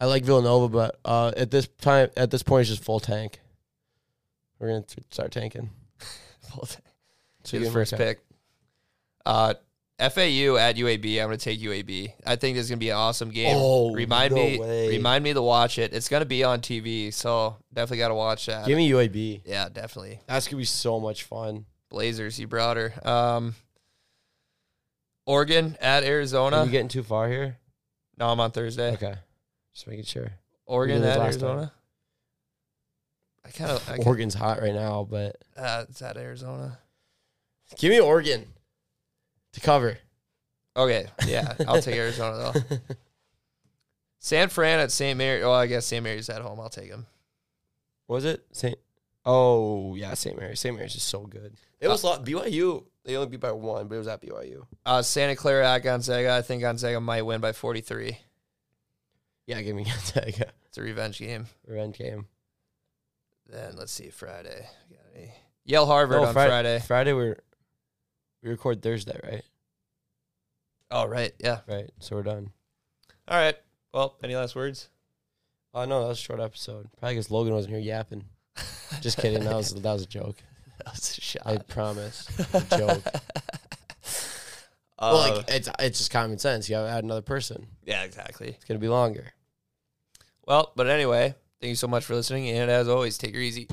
I 0.01 0.07
like 0.07 0.25
Villanova, 0.25 0.69
but 0.69 1.01
uh, 1.05 1.33
at 1.37 1.51
this 1.51 1.67
time, 1.81 2.11
at 2.17 2.31
this 2.31 2.43
point, 2.43 2.63
it's 2.63 2.71
just 2.71 2.85
full 2.85 3.01
tank. 3.01 3.41
We're 4.59 4.69
gonna 4.69 4.83
t- 4.83 5.03
start 5.11 5.33
tanking. 5.33 5.71
His 6.61 6.79
give 7.51 7.63
me 7.63 7.71
first 7.71 7.93
Marquette. 7.93 8.19
pick. 8.19 8.25
Uh, 9.27 9.55
FAU 9.99 10.57
at 10.57 10.77
UAB. 10.77 11.21
I'm 11.21 11.27
going 11.27 11.39
to 11.39 11.45
take 11.45 11.61
UAB. 11.61 12.13
I 12.25 12.37
think 12.37 12.57
this 12.57 12.65
is 12.65 12.71
going 12.71 12.79
to 12.79 12.85
be 12.85 12.91
an 12.91 12.97
awesome 12.97 13.31
game. 13.31 13.57
Oh, 13.59 13.93
remind 13.93 14.33
no 14.33 14.45
me, 14.45 14.59
way. 14.59 14.89
remind 14.91 15.25
me 15.25 15.33
to 15.33 15.43
watch 15.43 15.77
it. 15.79 15.93
It's 15.93 16.09
going 16.09 16.21
to 16.21 16.27
be 16.27 16.45
on 16.45 16.61
TV, 16.61 17.13
so 17.13 17.57
definitely 17.75 17.99
got 17.99 18.09
to 18.09 18.15
watch 18.15 18.47
that. 18.47 18.65
Give 18.67 18.77
me 18.77 18.89
UAB. 18.91 19.41
yeah, 19.45 19.69
definitely. 19.69 20.21
That's 20.29 20.47
gonna 20.47 20.59
be 20.59 20.65
so 20.67 21.01
much 21.01 21.25
fun. 21.25 21.67
Blazers, 21.89 22.39
you 22.39 22.47
brought 22.47 22.77
her. 22.77 22.93
Um, 23.09 23.55
Oregon 25.27 25.77
at 25.81 26.05
Arizona. 26.05 26.57
Are 26.57 26.61
Arizona. 26.61 26.65
we 26.67 26.71
getting 26.73 26.89
too 26.89 27.03
far 27.03 27.29
here? 27.29 27.57
no, 28.19 28.29
I'm 28.29 28.39
on 28.39 28.53
Thursday. 28.53 28.93
Okay, 28.93 29.15
just 29.75 29.87
making 29.89 30.05
sure. 30.05 30.31
Oregon 30.67 30.97
We 30.97 31.03
did 31.03 31.09
this 31.09 31.17
at 31.17 31.21
last 31.23 31.41
time. 31.41 31.49
Arizona. 31.49 31.73
I 33.45 33.51
kind 33.51 33.71
of. 33.73 34.07
Oregon's 34.07 34.35
hot 34.35 34.61
right 34.61 34.75
now, 34.75 35.07
but 35.11 35.37
uh, 35.57 35.87
it's 35.89 36.03
at 36.03 36.17
Arizona. 36.17 36.79
give 37.79 37.91
me 37.91 37.99
Oregon 38.01 38.47
to 39.53 39.61
cover. 39.61 39.99
Okay, 40.77 41.07
yeah, 41.27 41.55
I'll 41.67 41.83
take 41.83 41.97
Arizona 41.99 42.53
though. 42.53 42.79
San 44.21 44.49
Fran 44.49 44.81
at 44.81 44.91
St. 44.93 45.17
Mary. 45.17 45.41
Well, 45.43 45.55
I 45.55 45.67
guess 45.67 45.87
St. 45.87 46.03
Mary's 46.03 46.29
at 46.29 46.43
home. 46.43 46.61
I'll 46.61 46.69
take 46.69 46.91
them. 46.91 47.07
Was 48.07 48.25
it 48.25 48.45
Saint? 48.53 48.79
Oh 49.25 49.95
yeah, 49.95 50.15
Saint 50.15 50.39
Mary. 50.39 50.57
Saint 50.57 50.77
Mary's 50.77 50.95
is 50.95 51.03
so 51.03 51.21
good. 51.27 51.55
It 51.81 51.89
was 51.89 52.03
a 52.03 52.07
lot. 52.07 52.25
BYU. 52.25 52.85
They 53.05 53.17
only 53.17 53.29
beat 53.29 53.41
by 53.41 53.53
one, 53.53 53.89
but 53.89 53.95
it 53.95 53.99
was 53.99 54.09
at 54.09 54.21
BYU. 54.23 54.67
Uh, 54.85 55.01
Santa 55.03 55.35
Clara 55.37 55.67
at 55.75 55.79
Gonzaga. 55.83 56.33
I 56.35 56.43
think 56.43 56.63
Gonzaga 56.63 57.01
might 57.01 57.23
win 57.23 57.41
by 57.41 57.53
43. 57.53 58.19
Yeah, 59.47 59.63
give 59.63 59.75
me 59.75 59.85
Gonzaga. 59.87 60.53
It's 60.67 60.77
a 60.77 60.83
revenge 60.83 61.19
game. 61.19 61.47
Revenge 61.67 61.97
game. 61.97 62.27
Then 63.47 63.77
let's 63.77 63.93
see 63.93 64.11
Friday. 64.11 64.67
Yale 65.65 65.87
Harvard 65.87 66.21
No, 66.21 66.29
on 66.29 66.33
Friday. 66.35 66.81
Friday 66.87 67.13
we're 67.13 67.39
we 68.43 68.51
record 68.51 68.83
Thursday, 68.83 69.19
right? 69.23 69.43
Oh 70.91 71.07
right, 71.07 71.33
yeah. 71.39 71.61
Right. 71.67 71.91
So 71.99 72.17
we're 72.17 72.23
done. 72.23 72.51
All 73.27 73.39
right. 73.39 73.57
Well, 73.93 74.17
any 74.23 74.37
last 74.37 74.55
words? 74.57 74.89
Oh 75.75 75.85
no, 75.85 76.01
that 76.03 76.09
was 76.09 76.19
a 76.19 76.23
short 76.23 76.41
episode. 76.41 76.89
Probably 76.99 77.15
because 77.17 77.31
Logan 77.31 77.53
wasn't 77.55 77.75
here 77.75 77.83
yapping. 77.83 78.25
Just 79.01 79.19
kidding. 79.19 79.45
That 79.45 79.55
was 79.55 79.75
that 79.75 79.93
was 79.93 80.03
a 80.03 80.07
joke. 80.07 80.37
That 80.85 80.93
was 80.95 81.19
a 81.19 81.21
shot. 81.21 81.43
I 81.45 81.59
promise. 81.59 82.29
A 82.55 82.79
joke. 82.79 83.03
Uh, 84.97 85.11
well, 85.13 85.37
like 85.37 85.51
it's 85.51 85.69
it's 85.81 85.99
just 85.99 86.13
common 86.13 86.39
sense. 86.39 86.69
You 86.69 86.77
have 86.77 86.87
to 86.87 86.93
add 86.93 87.03
another 87.05 87.21
person. 87.21 87.67
yeah, 87.85 88.05
exactly. 88.05 88.51
It's 88.51 88.65
gonna 88.65 88.79
be 88.79 88.89
longer. 88.89 89.33
Well, 90.47 90.73
but 90.77 90.87
anyway, 90.87 91.35
thank 91.61 91.71
you 91.71 91.75
so 91.75 91.89
much 91.89 92.05
for 92.05 92.15
listening, 92.15 92.49
and 92.49 92.71
as 92.71 92.89
always, 92.89 93.19
take 93.19 93.35
her 93.35 93.41
easy. 93.41 93.67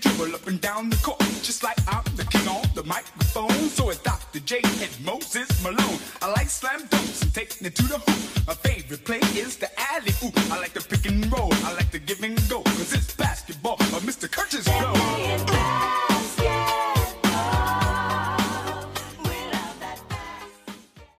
Dribble 0.00 0.34
up 0.34 0.46
and 0.46 0.60
down 0.60 0.90
the 0.90 0.96
court. 0.96 1.20
Just 1.42 1.62
like 1.62 1.78
I'm 1.88 2.04
the 2.16 2.24
king 2.24 2.46
on 2.48 2.64
the 2.74 2.84
microphone. 2.84 3.68
So 3.70 3.90
it's 3.90 4.00
Dr. 4.02 4.40
J 4.40 4.60
and 4.62 5.04
Moses 5.04 5.48
Malone. 5.62 5.98
I 6.22 6.30
like 6.30 6.48
slam 6.48 6.80
dunks 6.88 7.22
and 7.22 7.34
taking 7.34 7.66
it 7.66 7.74
to 7.76 7.82
the 7.82 7.98
hoop. 7.98 8.27